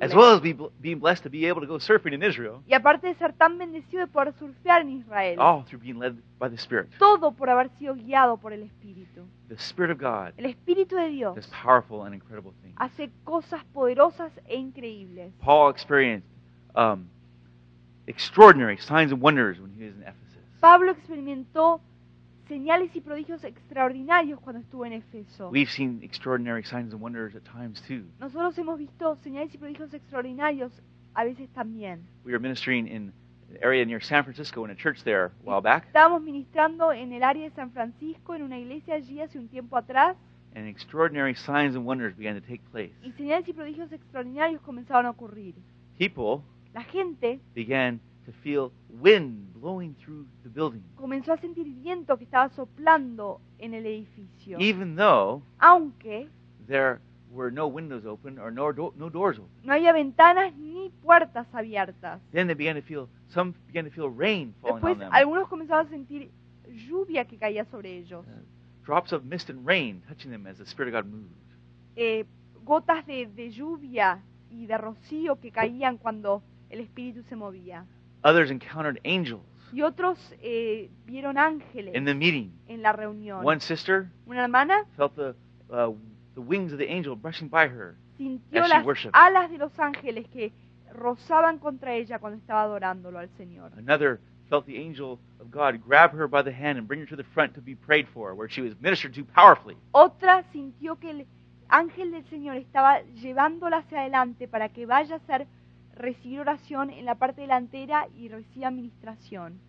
As 0.00 0.14
well 0.14 0.34
as 0.34 0.40
be, 0.40 0.54
being 0.80 0.98
blessed 0.98 1.22
to 1.24 1.30
be 1.30 1.46
able 1.46 1.60
to 1.60 1.66
go 1.66 1.78
surfing 1.78 2.12
in 2.12 2.22
Israel, 2.22 2.62
Y 2.66 2.74
aparte 2.74 3.06
de 3.06 3.14
ser 3.14 3.32
tan 3.32 3.58
bendecido 3.58 4.00
de 4.00 4.06
poder 4.06 4.32
surfear 4.34 4.82
en 4.82 4.90
Israel, 4.90 5.38
all 5.40 5.64
through 5.64 5.82
being 5.82 5.98
led 5.98 6.14
by 6.38 6.48
the 6.48 6.56
Spirit. 6.56 6.88
todo 6.98 7.32
por 7.32 7.48
haber 7.48 7.70
sido 7.78 7.94
guiado 7.94 8.36
por 8.36 8.52
el 8.52 8.62
Espíritu. 8.62 9.26
The 9.48 9.56
Spirit 9.56 9.90
of 9.92 9.98
God 9.98 10.34
El 10.36 10.46
Espíritu 10.46 10.96
de 10.96 11.08
Dios 11.08 11.34
does 11.34 11.46
powerful 11.48 12.02
and 12.04 12.14
incredible 12.14 12.52
things. 12.62 12.74
hace 12.78 13.10
cosas 13.24 13.64
poderosas 13.72 14.32
e 14.46 14.56
increíbles. 14.56 15.32
Paul 15.40 15.70
experienced 15.70 16.28
um, 16.74 17.08
extraordinary 18.06 18.76
signs 18.78 19.12
and 19.12 19.20
wonders 19.20 19.58
when 19.58 19.72
he 19.76 19.84
was 19.84 19.94
in 19.94 20.02
Ephesus. 20.02 20.42
Pablo 20.60 20.92
experimentó 20.92 21.80
señales 22.48 22.94
y 22.96 23.00
prodigios 23.00 23.44
extraordinarios 23.44 24.40
cuando 24.40 24.60
estuvo 24.62 24.84
en 24.86 24.94
Efeso. 24.94 25.50
We've 25.50 25.70
seen 25.70 26.00
extraordinary 26.02 26.64
signs 26.64 26.92
and 26.92 27.02
wonders 27.02 27.34
at 27.36 27.42
times 27.44 27.80
too. 27.82 28.04
Nosotros 28.18 28.56
hemos 28.58 28.78
visto 28.78 29.16
señales 29.16 29.54
y 29.54 29.58
prodigios 29.58 29.92
extraordinarios 29.94 30.72
a 31.14 31.24
veces 31.24 31.48
también. 31.50 32.00
We 32.24 32.32
were 32.32 32.40
ministering 32.40 32.86
in 32.88 33.12
an 33.50 33.58
area 33.62 33.84
near 33.84 34.02
San 34.02 34.24
Francisco 34.24 34.64
in 34.64 34.70
a 34.70 34.74
church 34.76 35.02
there 35.04 35.26
a 35.26 35.30
while 35.42 35.60
back, 35.62 35.86
Estábamos 35.86 36.22
ministrando 36.22 36.92
en 36.92 37.12
el 37.12 37.22
área 37.22 37.44
de 37.44 37.50
San 37.54 37.70
Francisco, 37.70 38.34
en 38.34 38.42
una 38.42 38.58
iglesia 38.58 38.94
allí 38.94 39.20
hace 39.20 39.38
un 39.38 39.48
tiempo 39.48 39.76
atrás, 39.76 40.16
and 40.54 40.66
extraordinary 40.66 41.34
signs 41.34 41.76
and 41.76 41.84
wonders 41.86 42.16
began 42.16 42.34
to 42.34 42.46
take 42.46 42.62
place. 42.72 42.92
y 43.02 43.12
señales 43.12 43.46
y 43.48 43.52
prodigios 43.52 43.92
extraordinarios 43.92 44.60
comenzaron 44.62 45.06
a 45.06 45.10
ocurrir. 45.10 45.54
People 45.98 46.42
La 46.74 46.82
gente 46.84 47.40
began 47.54 48.00
to 48.28 48.32
feel 48.42 48.70
wind 49.00 49.52
blowing 49.54 49.94
through 50.04 50.26
the 50.42 50.48
building, 50.50 50.82
comenzó 50.96 51.32
a 51.32 51.38
sentir 51.38 51.64
viento 51.82 52.16
que 52.18 52.24
estaba 52.24 52.48
soplando 52.50 53.40
en 53.58 53.72
el 53.74 53.86
edificio, 53.86 54.58
even 54.60 54.94
though 54.96 55.42
aunque 55.58 56.28
there 56.66 56.98
were 57.32 57.50
no 57.50 57.66
windows 57.66 58.04
open 58.04 58.38
or 58.38 58.52
no, 58.52 58.70
do- 58.72 58.92
no 58.96 59.08
doors 59.10 59.38
open. 59.38 59.50
no 59.64 59.72
había 59.72 59.92
ventanas 59.92 60.54
ni 60.56 60.90
puertas 61.02 61.46
abiertas. 61.54 62.20
Then 62.32 62.46
they 62.48 62.54
began 62.54 62.76
to 62.76 62.82
feel, 62.82 63.08
some 63.28 63.54
began 63.66 63.84
to 63.86 63.90
feel 63.90 64.10
rain 64.10 64.54
falling 64.60 64.76
Después 64.82 64.92
on 64.94 64.98
them. 65.00 65.08
algunos 65.12 65.48
comenzaron 65.48 65.86
a 65.86 65.90
sentir 65.90 66.30
lluvia 66.86 67.24
que 67.26 67.38
caía 67.38 67.64
sobre 67.66 67.96
ellos, 67.98 68.24
Drops 68.86 69.12
of 69.12 69.24
mist 69.24 69.50
and 69.50 69.66
rain 69.66 70.00
touching 70.08 70.30
them 70.30 70.46
as 70.46 70.56
the 70.58 70.64
Spirit 70.64 70.94
of 70.94 71.02
God 71.04 71.12
moved. 71.12 71.30
eh, 71.96 72.24
gotas 72.64 73.06
de, 73.06 73.26
de 73.26 73.50
lluvia 73.50 74.22
y 74.50 74.66
de 74.66 74.78
rocío 74.78 75.38
que 75.40 75.50
caían 75.50 75.98
cuando 75.98 76.42
el 76.70 76.80
espíritu 76.80 77.22
se 77.24 77.36
movía. 77.36 77.84
Others 78.24 78.50
encountered 78.50 78.98
angels 79.04 79.42
Y 79.72 79.82
otros 79.82 80.18
eh, 80.40 80.90
vieron 81.04 81.36
ángeles 81.38 81.94
in 81.94 82.04
the 82.06 82.14
meeting. 82.14 82.52
en 82.68 82.82
la 82.82 82.92
reunión. 82.92 83.44
One 83.44 83.60
sister 83.60 84.10
Una 84.26 84.44
hermana 84.44 84.84
felt 84.96 85.14
the, 85.14 85.34
uh, 85.70 85.92
the 86.34 86.40
wings 86.40 86.72
of 86.72 86.78
the 86.78 86.90
angel 86.90 87.14
brushing 87.16 87.48
by 87.48 87.68
her. 87.68 87.96
sintió 88.16 88.62
As 88.62 88.68
she 88.68 88.74
las 88.74 88.84
worshiped. 88.86 89.14
alas 89.14 89.50
de 89.50 89.58
los 89.58 89.78
ángeles 89.78 90.26
que 90.28 90.52
rozaban 90.94 91.58
contra 91.58 91.92
ella 91.94 92.18
cuando 92.18 92.38
estaba 92.38 92.62
adorándolo 92.62 93.18
al 93.18 93.28
Señor. 93.36 93.72
Another 93.76 94.20
felt 94.48 94.64
the 94.64 94.78
angel 94.78 95.18
of 95.38 95.50
God 95.50 95.78
grab 95.86 96.12
her 96.12 96.26
by 96.26 96.42
the 96.42 96.50
hand 96.50 96.78
and 96.78 96.88
bring 96.88 97.00
her 97.02 97.06
to 97.06 97.16
the 97.16 97.24
front 97.34 97.54
to 97.54 97.60
be 97.60 97.76
prayed 97.76 98.08
for, 98.08 98.34
where 98.34 98.48
she 98.48 98.62
was 98.62 98.74
ministered 98.80 99.12
to 99.14 99.24
powerfully. 99.24 99.76
Otra 99.92 100.44
sintió 100.50 100.98
que 100.98 101.10
el 101.10 101.26
ángel 101.68 102.10
del 102.12 102.24
Señor 102.30 102.56
estaba 102.56 103.02
llevándola 103.20 103.78
hacia 103.78 104.00
adelante 104.00 104.48
para 104.48 104.70
que 104.70 104.86
vaya 104.86 105.16
a 105.16 105.18
hacer 105.18 105.46
recibir 105.98 106.40
oración 106.40 106.90
en 106.90 107.04
la 107.04 107.16
parte 107.16 107.42
delantera 107.42 108.06
y 108.16 108.28
reciba 108.28 108.68
administración. 108.68 109.60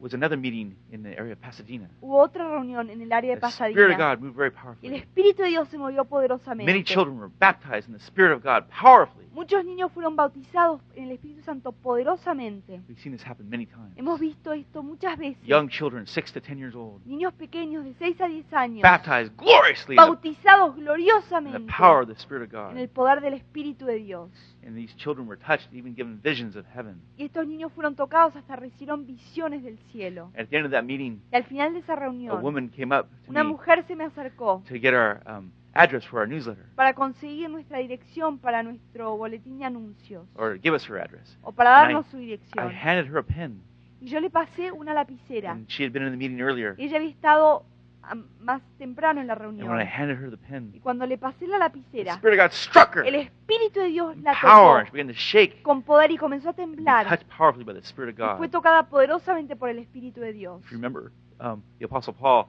Was 0.00 0.14
another 0.14 0.36
meeting 0.36 0.76
in 0.92 1.02
the 1.02 1.10
area 1.18 1.32
of 1.32 1.40
Pasadena. 1.40 1.88
Hubo 2.00 2.18
otra 2.18 2.48
reunión 2.48 2.88
en 2.90 3.02
el 3.02 3.12
área 3.12 3.34
de 3.34 3.40
The 3.40 3.46
Spirit 3.48 3.72
of 3.92 3.98
Pasadena. 3.98 4.14
God 4.14 4.22
moved 4.22 4.36
very 4.36 4.50
Y 4.50 4.54
el 4.56 4.62
powerfully. 4.62 4.96
Espíritu 4.96 5.42
de 5.42 5.48
Dios 5.48 5.68
se 5.68 5.78
movió 5.78 6.02
Many 6.02 6.08
poderosamente. 6.08 6.84
children 6.84 7.18
were 7.18 7.30
baptized 7.38 7.88
in 7.88 7.94
the 7.96 8.04
Spirit 8.04 8.32
of 8.32 8.42
God 8.42 8.64
powerfully. 8.70 9.26
Muchos 9.32 9.64
niños 9.64 9.92
fueron 9.92 10.16
bautizados 10.16 10.80
en 10.94 11.04
el 11.04 11.12
Espíritu 11.12 11.42
Santo 11.42 11.72
poderosamente. 11.72 12.80
We've 12.88 13.00
seen 13.00 13.16
this 13.16 13.24
happen 13.24 13.48
many 13.48 13.66
times. 13.66 13.96
Hemos 13.96 14.18
visto 14.18 14.52
esto 14.52 14.82
muchas 14.82 15.16
veces. 15.18 15.42
Young 15.46 15.68
children, 15.68 16.06
six 16.06 16.32
to 16.32 16.40
ten 16.40 16.58
years 16.58 16.74
old, 16.74 17.04
Niños 17.04 17.32
pequeños 17.34 17.84
de 17.84 17.94
6 17.94 18.20
a 18.20 18.28
10 18.28 18.52
años, 18.52 18.82
baptized 18.82 19.36
gloriously 19.36 19.94
in 19.94 20.02
the, 20.02 20.06
bautizados 20.06 20.70
in 20.70 20.76
the 20.76 20.82
gloriosamente 20.82 21.72
power 21.72 22.02
of 22.02 22.08
the 22.08 22.20
Spirit 22.20 22.52
of 22.52 22.70
en 22.72 22.78
el 22.78 22.86
God. 22.86 22.94
poder 22.94 23.20
del 23.20 23.34
Espíritu 23.34 23.86
de 23.86 23.96
Dios. 23.96 24.30
And 24.66 24.76
these 24.76 24.94
children 24.96 25.26
were 25.26 25.38
touched, 25.38 25.72
even 25.72 25.94
given 25.94 26.20
visions 26.20 26.56
of 26.56 26.66
heaven. 26.74 27.00
Y 27.16 27.24
estos 27.24 27.46
niños 27.46 27.72
fueron 27.72 27.94
tocados 27.94 28.34
hasta 28.36 28.56
recibieron 28.56 29.06
visiones 29.06 29.62
del 29.62 29.78
cielo. 29.78 29.87
At 30.36 30.48
the 30.48 30.56
end 30.56 30.66
of 30.66 30.72
that 30.72 30.82
meeting, 30.84 31.20
Y 31.32 31.36
al 31.36 31.44
final 31.44 31.72
de 31.72 31.80
esa 31.80 31.94
a 31.94 31.96
reunión, 31.96 32.42
woman 32.42 32.68
came 32.70 32.94
up 32.96 33.06
to 33.24 33.30
una 33.30 33.42
me 33.44 33.50
mujer 33.50 33.84
se 33.86 33.96
me 33.96 34.04
acercó 34.04 34.62
to 34.68 34.74
get 34.74 34.92
our 34.94 35.20
um, 35.26 35.50
address 35.74 36.04
for 36.06 36.20
our 36.20 36.28
newsletter, 36.28 36.64
para 36.74 36.92
conseguir 36.94 37.48
nuestra 37.50 37.78
dirección 37.78 38.38
para 38.38 38.62
nuestro 38.62 39.16
boletín 39.16 39.58
de 39.58 39.64
anuncios 39.64 40.26
or 40.34 40.58
give 40.60 40.74
us 40.74 40.88
her 40.88 40.98
address. 41.00 41.38
o 41.42 41.52
para 41.52 41.70
And 41.82 41.90
I- 41.90 41.94
darnos 41.94 42.06
su 42.10 42.18
I 42.18 42.26
dirección. 42.26 42.70
handed 42.70 43.06
her 43.10 43.18
a 43.18 43.22
pen, 43.22 43.62
Y 44.00 44.06
yo 44.08 44.20
le 44.20 44.30
pasé 44.30 44.70
una 44.72 44.92
lapicera. 44.94 45.52
and 45.52 45.66
she 45.68 45.84
had 45.84 45.92
been 45.92 46.04
in 46.04 46.10
the 46.10 46.16
meeting 46.16 46.40
earlier. 46.40 46.74
Ella 46.78 46.98
había 46.98 47.10
estado 47.10 47.64
más 48.14 48.62
temprano 48.78 49.20
en 49.20 49.26
la 49.26 49.34
And 49.34 49.42
when 49.42 49.60
I 49.60 49.62
reunión. 49.64 49.86
handed 49.86 50.16
her 50.18 50.30
the 50.30 50.36
Y 50.36 50.48
pen, 50.50 50.80
cuando 50.82 51.06
le 51.06 51.18
pasé 51.18 51.46
la 51.46 51.54
the 51.56 51.58
lapicera, 51.58 52.14
Spirit 52.14 52.38
of 52.40 52.44
God 52.46 52.52
struck 52.52 52.94
her 52.96 53.06
el 53.06 53.14
Espíritu 53.14 53.80
de 53.80 53.88
Dios 53.88 54.16
la 54.18 54.32
tocó 54.40 55.62
con 55.62 55.82
poder 55.82 56.10
y 56.10 56.16
comenzó 56.16 56.50
a 56.50 56.52
temblar. 56.54 57.06
touched 57.08 57.26
powerfully 57.28 57.64
by 57.64 57.72
the 57.74 57.80
Spirit 57.86 58.18
of 58.18 58.18
Y 58.20 58.36
fue 58.38 58.46
God. 58.46 58.52
tocada 58.52 58.88
poderosamente 58.88 59.56
por 59.56 59.68
el 59.68 59.78
Espíritu 59.78 60.20
de 60.20 60.32
Dios. 60.32 60.62
If 60.64 60.70
you 60.70 60.76
remember, 60.78 61.12
um, 61.40 61.62
the 61.78 61.84
Apostle 61.84 62.14
Paul 62.14 62.48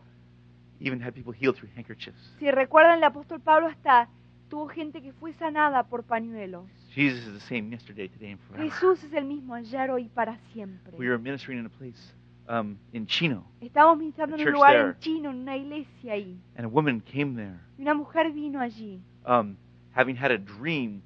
even 0.79 1.01
had 1.01 1.13
people 1.13 1.33
healed 1.33 1.55
through 1.57 1.69
handkerchiefs. 1.75 2.33
Si 2.39 2.49
recuerdan, 2.51 2.97
el 2.99 3.03
apóstol 3.03 3.39
Pablo 3.41 3.67
hasta 3.67 4.07
tuvo 4.49 4.67
gente 4.69 5.01
que 5.01 5.11
fue 5.13 5.33
sanada 5.33 5.83
por 5.83 6.03
pañuelos. 6.03 6.65
Jesus 6.95 7.27
is 7.27 7.33
the 7.33 7.39
same 7.41 7.69
yesterday, 7.69 8.07
today, 8.09 8.31
and 8.31 8.39
forever. 8.41 8.63
Jesús 8.71 9.03
es 9.03 9.13
el 9.13 9.25
mismo 9.25 9.53
ayer, 9.53 9.91
hoy 9.91 10.03
y 10.05 10.09
para 10.09 10.37
siempre. 10.53 10.97
We 10.97 11.07
were 11.07 11.19
ministering 11.19 11.59
in 11.59 11.65
a 11.67 11.69
place 11.69 12.15
um, 12.49 12.75
in 12.93 13.05
Chino, 13.05 13.45
Estábamos 13.61 13.99
ministrando 13.99 14.35
en 14.35 14.47
un 14.47 14.53
lugar 14.53 14.71
there. 14.73 14.89
en 14.89 14.99
chino, 14.99 15.29
en 15.29 15.37
una 15.41 15.55
iglesia 15.55 16.13
ahí. 16.13 16.37
and 16.57 16.65
a 16.65 16.69
woman 16.69 16.99
came 17.01 17.35
there, 17.35 17.59
Y 17.77 17.83
una 17.83 17.93
mujer 17.93 18.31
vino 18.33 18.59
allí, 18.59 18.99
um, 19.25 19.55
having 19.95 20.15
had 20.15 20.31
a 20.31 20.37
dream 20.37 21.01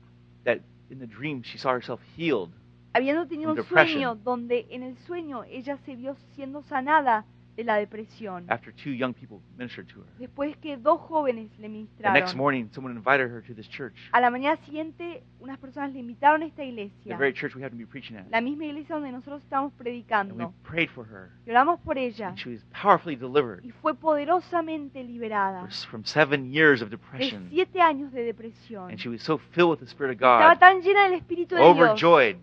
that 0.46 0.60
in 0.90 1.00
the 1.00 1.08
dream 1.08 1.42
she 1.44 1.58
saw 1.58 1.72
herself 1.74 2.00
healed. 2.18 2.52
habiendo 2.94 3.26
tenido 3.28 3.52
un 3.52 3.56
From 3.58 3.66
depression. 3.68 4.02
sueño 4.02 4.16
donde 4.24 4.68
en 4.70 4.84
el 4.84 4.96
sueño 5.06 5.44
ella 5.46 5.78
se 5.86 5.96
vio 5.96 6.16
siendo 6.36 6.62
sanada 6.64 7.26
de 7.56 7.64
la 7.64 7.76
depresión. 7.76 8.46
after 8.50 8.74
two 8.74 8.92
young 8.92 9.14
people 9.14 9.40
ministered 9.58 9.88
to 9.88 10.00
her. 10.02 10.08
Después 10.18 10.58
que 10.58 10.76
dos 10.78 11.00
jóvenes 11.02 11.52
le 11.60 11.68
The 11.70 11.70
next 11.70 12.34
ministraron. 12.34 12.36
morning, 12.38 12.70
someone 12.72 12.96
invited 12.96 13.30
her 13.32 13.42
to 13.44 13.54
this 13.54 13.68
church, 13.70 13.94
A 14.12 14.20
la 14.20 14.30
mañana 14.32 14.58
siguiente, 14.66 15.24
unas 15.40 15.58
personas 15.60 15.94
le 15.94 16.00
invitaron 16.00 16.42
a 16.42 16.46
esta 16.46 16.64
the 16.64 16.70
iglesia, 16.70 17.18
very 17.18 17.34
church 17.34 17.56
we 17.56 17.62
happened 17.64 17.80
to 17.80 17.86
be 17.86 17.92
preaching 17.92 18.18
at. 18.18 18.26
la 18.32 18.42
misma 18.42 18.66
iglesia 18.66 18.96
donde 18.96 19.12
nosotros 19.12 19.44
estamos 19.44 19.72
And 19.74 19.80
we 19.80 19.84
predicando. 19.84 20.54
prayed 20.64 20.90
for 20.90 21.06
her, 21.06 21.30
Y 21.46 21.52
oramos 21.52 21.80
por 21.82 21.98
ella 21.98 22.30
and 22.30 22.38
she 22.40 22.50
was 22.50 22.64
powerfully 22.72 23.16
delivered 23.16 23.64
y 23.64 23.72
fue 23.72 23.94
poderosamente 23.94 25.04
liberada 25.04 25.68
from 25.90 26.04
seven 26.06 26.52
years 26.52 26.82
of 26.82 26.90
de 26.90 26.98
depression. 26.98 27.48
siete 27.50 27.80
años 27.82 28.12
de 28.12 28.24
depresión. 28.24 28.90
And 28.90 28.98
she 29.00 29.10
was 29.10 29.22
so 29.22 29.38
filled 29.52 29.72
with 29.72 29.80
the 29.80 29.88
Spirit 29.88 30.12
of 30.12 30.16
Estaba 30.16 30.54
God, 30.54 30.60
tan 30.60 30.82
llena 30.82 31.04
del 31.04 31.14
Espíritu 31.14 31.56
de 31.56 31.62
Dios, 31.62 31.76
overjoyed 31.78 32.38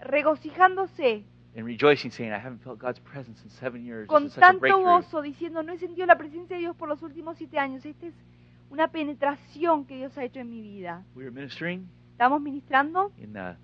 regocijándose 0.00 1.24
and 1.54 1.66
rejoicing, 1.66 2.10
saying, 2.10 2.32
I 2.32 2.38
haven't 2.38 2.62
felt 2.62 2.78
God's 2.78 3.00
presence 3.00 3.42
in 3.44 3.50
seven 3.50 3.84
years. 3.84 4.06
con 4.08 4.24
This 4.24 4.30
is 4.30 4.34
such 4.34 4.42
a 4.44 4.46
tanto 4.46 4.60
breakthrough. 4.60 4.84
gozo, 4.84 5.22
diciendo, 5.22 5.62
no 5.62 5.72
he 5.72 5.78
sentido 5.78 6.06
la 6.06 6.16
presencia 6.16 6.56
de 6.56 6.60
Dios 6.60 6.76
por 6.76 6.88
los 6.88 7.02
últimos 7.02 7.36
siete 7.36 7.58
años. 7.58 7.84
Esta 7.84 8.06
es 8.06 8.14
una 8.70 8.88
penetración 8.88 9.84
que 9.84 9.96
Dios 9.96 10.16
ha 10.16 10.24
hecho 10.24 10.40
en 10.40 10.50
mi 10.50 10.62
vida. 10.62 11.04
We 11.14 11.24
were 11.24 11.30
ministering 11.30 11.88
Estamos 12.12 12.40
ministrando 12.40 13.10
in 13.18 13.36
uh, 13.36 13.54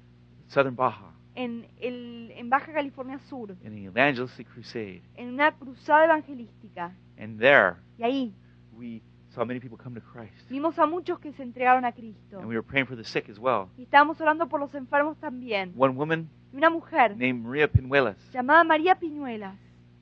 southern 0.48 0.74
Baja 0.76 1.12
en, 1.34 1.66
el, 1.80 2.32
en 2.34 2.50
Baja 2.50 2.72
California 2.72 3.18
Sur, 3.28 3.52
in 3.62 3.72
an 3.72 3.78
evangelistic 3.78 4.48
crusade. 4.48 5.02
en 5.16 5.28
una 5.34 5.52
cruzada 5.52 6.04
evangelística. 6.04 6.92
And 7.16 7.38
there, 7.38 7.76
Y 7.98 8.02
ahí 8.02 8.34
we 8.72 9.00
saw 9.38 9.44
many 9.44 9.60
people 9.60 9.78
come 9.78 9.94
to 9.98 10.04
Christ. 10.04 10.34
vimos 10.50 10.78
a 10.78 10.86
muchos 10.86 11.18
que 11.20 11.32
se 11.32 11.42
entregaron 11.42 11.84
a 11.84 11.92
Cristo. 11.92 12.38
And 12.38 12.48
we 12.48 12.56
were 12.56 12.62
praying 12.66 12.86
for 12.86 12.96
the 12.96 13.04
sick 13.04 13.28
as 13.28 13.38
well. 13.38 13.68
Y 13.76 13.84
estábamos 13.84 14.20
orando 14.20 14.48
por 14.48 14.58
los 14.60 14.74
enfermos 14.74 15.16
también. 15.18 15.72
One 15.76 15.94
woman 15.94 16.28
Y 16.52 16.56
una 16.56 16.70
mujer 16.70 17.16
named 17.16 17.42
Maria 17.44 17.70
Pinuelas, 17.70 18.16
llamada 18.32 18.64
María 18.64 18.98
Piñuelas, 18.98 19.54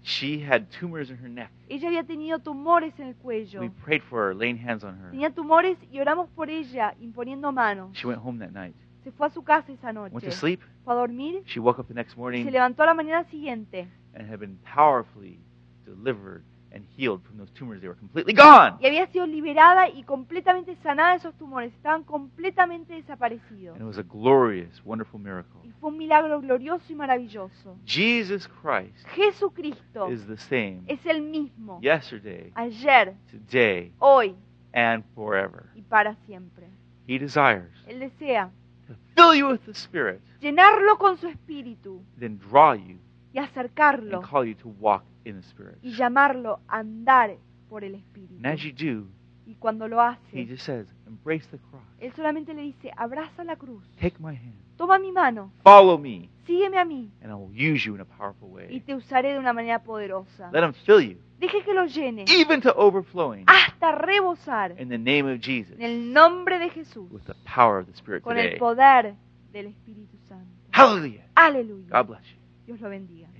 she 0.02 0.40
had 0.42 0.68
tumors 0.70 1.10
in 1.10 1.16
her 1.18 1.28
neck. 1.28 1.50
ella 1.68 1.88
había 1.88 2.04
tenido 2.04 2.38
tumores 2.38 2.98
en 2.98 3.08
el 3.08 3.16
cuello. 3.16 3.60
We 3.60 3.68
prayed 3.84 4.02
for 4.02 4.28
her, 4.28 4.34
laying 4.34 4.56
hands 4.56 4.84
on 4.84 4.96
her. 4.98 5.10
Tenía 5.10 5.30
tumores 5.34 5.76
y 5.90 5.98
oramos 6.00 6.28
por 6.30 6.48
ella, 6.48 6.94
imponiendo 7.00 7.52
manos. 7.52 7.92
She 7.92 8.06
went 8.06 8.22
home 8.24 8.38
that 8.38 8.52
night. 8.52 8.74
Se 9.04 9.12
fue 9.12 9.26
a 9.26 9.30
su 9.30 9.42
casa 9.44 9.70
esa 9.72 9.88
Went 9.92 10.14
noche. 10.14 10.26
to 10.26 10.32
sleep. 10.32 10.60
Fue 10.84 10.94
a 10.94 10.96
dormir 10.96 11.42
She 11.46 11.60
woke 11.60 11.78
up 11.80 11.88
the 11.88 11.94
next 11.94 12.12
y 12.12 12.14
se 12.14 12.20
morning 12.20 12.44
levantó 12.50 12.82
a 12.84 12.86
la 12.86 12.94
mañana 12.94 13.24
siguiente. 13.24 13.88
and 14.14 14.30
had 14.30 14.38
been 14.38 14.58
powerfully 14.74 15.38
delivered 15.84 16.42
and 16.72 16.84
healed 16.96 17.22
from 17.24 17.38
those 17.38 17.50
tumors. 17.52 17.80
They 17.80 17.88
were 17.88 17.98
completely 17.98 18.34
gone. 18.34 18.76
Y 18.80 18.86
había 18.86 19.06
sido 19.06 19.26
liberada 19.26 19.88
y 19.88 20.02
completamente 20.02 20.76
sanada 20.82 21.12
de 21.12 21.16
esos 21.18 21.34
tumores. 21.36 21.72
Estaban 21.72 22.02
completamente 22.04 22.94
desaparecidos. 22.94 23.74
And 23.76 23.82
it 23.82 23.86
was 23.86 23.98
a 23.98 24.02
glorious, 24.02 24.82
wonderful 24.84 25.18
miracle. 25.20 25.60
Y 25.64 25.70
fue 25.80 25.90
un 25.90 25.96
milagro 25.98 26.40
glorioso 26.40 26.84
y 26.92 26.94
maravilloso. 26.96 27.76
Jesus 27.86 28.48
Christ 28.62 29.06
Jesucristo 29.14 30.10
is 30.10 30.26
the 30.26 30.36
same 30.36 30.82
es 30.86 31.04
el 31.06 31.22
mismo. 31.22 31.78
yesterday, 31.80 32.50
Ayer, 32.54 33.14
today, 33.30 33.92
hoy 33.98 34.34
and 34.72 35.04
forever. 35.14 35.66
y 35.74 35.82
para 35.82 36.14
siempre. 36.26 36.66
He 37.08 37.18
desires 37.18 37.70
Él 37.86 38.00
desea 38.00 38.50
to 38.88 38.94
fill 39.14 39.34
you 39.34 39.48
with 39.48 39.60
the 39.64 39.72
Spirit, 39.72 40.20
llenarlo 40.40 40.98
con 40.98 41.16
su 41.16 41.28
espíritu 41.28 42.02
then 42.18 42.38
draw 42.38 42.74
you 42.74 42.98
y 43.36 43.38
acercarlo 43.38 44.18
and 44.18 44.28
call 44.28 44.44
you 44.46 44.54
to 44.54 44.68
walk 44.80 45.04
in 45.24 45.34
the 45.40 45.46
Spirit. 45.48 45.76
y 45.82 45.92
llamarlo 45.92 46.60
a 46.68 46.78
andar 46.78 47.36
por 47.68 47.84
el 47.84 47.94
espíritu. 47.94 48.34
And 48.36 48.46
as 48.46 48.60
you 48.62 48.72
do, 48.72 49.06
Y 49.46 49.54
cuando 49.54 49.86
lo 49.86 49.98
he 50.00 50.04
hace, 50.08 50.46
just 50.46 50.64
says, 50.64 50.86
Embrace 51.06 51.46
the 51.50 51.58
cross. 51.70 51.84
Él 52.00 52.12
solamente 52.14 52.52
le 52.52 52.62
dice, 52.62 52.90
abraza 52.96 53.44
la 53.44 53.54
cruz, 53.56 53.84
Take 54.00 54.16
my 54.18 54.34
hand. 54.34 54.54
toma 54.76 54.98
mi 54.98 55.12
mano, 55.12 55.52
Follow 55.62 55.98
me, 55.98 56.28
sígueme 56.46 56.78
a 56.78 56.84
mí 56.84 57.10
and 57.22 57.30
I 57.30 57.34
will 57.34 57.52
use 57.52 57.84
you 57.86 57.94
in 57.94 58.00
a 58.00 58.04
powerful 58.04 58.48
y 58.48 58.52
way. 58.54 58.80
te 58.80 58.94
usaré 58.94 59.32
de 59.34 59.38
una 59.38 59.52
manera 59.52 59.82
poderosa. 59.84 60.50
Let 60.52 60.64
him 60.64 60.72
fill 60.84 61.00
you, 61.00 61.18
Deje 61.38 61.62
que 61.62 61.74
lo 61.74 61.84
llene 61.86 62.24
even 62.28 62.60
to 62.62 62.72
overflowing, 62.76 63.44
hasta 63.46 63.92
rebosar 63.92 64.72
in 64.80 64.88
the 64.88 64.98
name 64.98 65.30
of 65.32 65.40
Jesus, 65.40 65.74
en 65.78 65.82
el 65.82 66.12
nombre 66.12 66.58
de 66.58 66.70
Jesús 66.70 67.08
with 67.12 67.24
the 67.26 67.34
power 67.44 67.78
of 67.78 67.86
the 67.86 67.92
Spirit 67.92 68.22
con 68.22 68.36
el 68.38 68.44
today. 68.46 68.58
poder 68.58 69.14
del 69.52 69.66
Espíritu 69.66 70.16
Santo. 70.28 70.50
Hallelujah. 70.72 71.24
Aleluya. 71.36 71.86
God 71.90 72.06
bless 72.08 72.24
you. 72.32 72.38
Dios 72.66 72.80
lo 72.80 72.88
bendiga. 72.88 73.30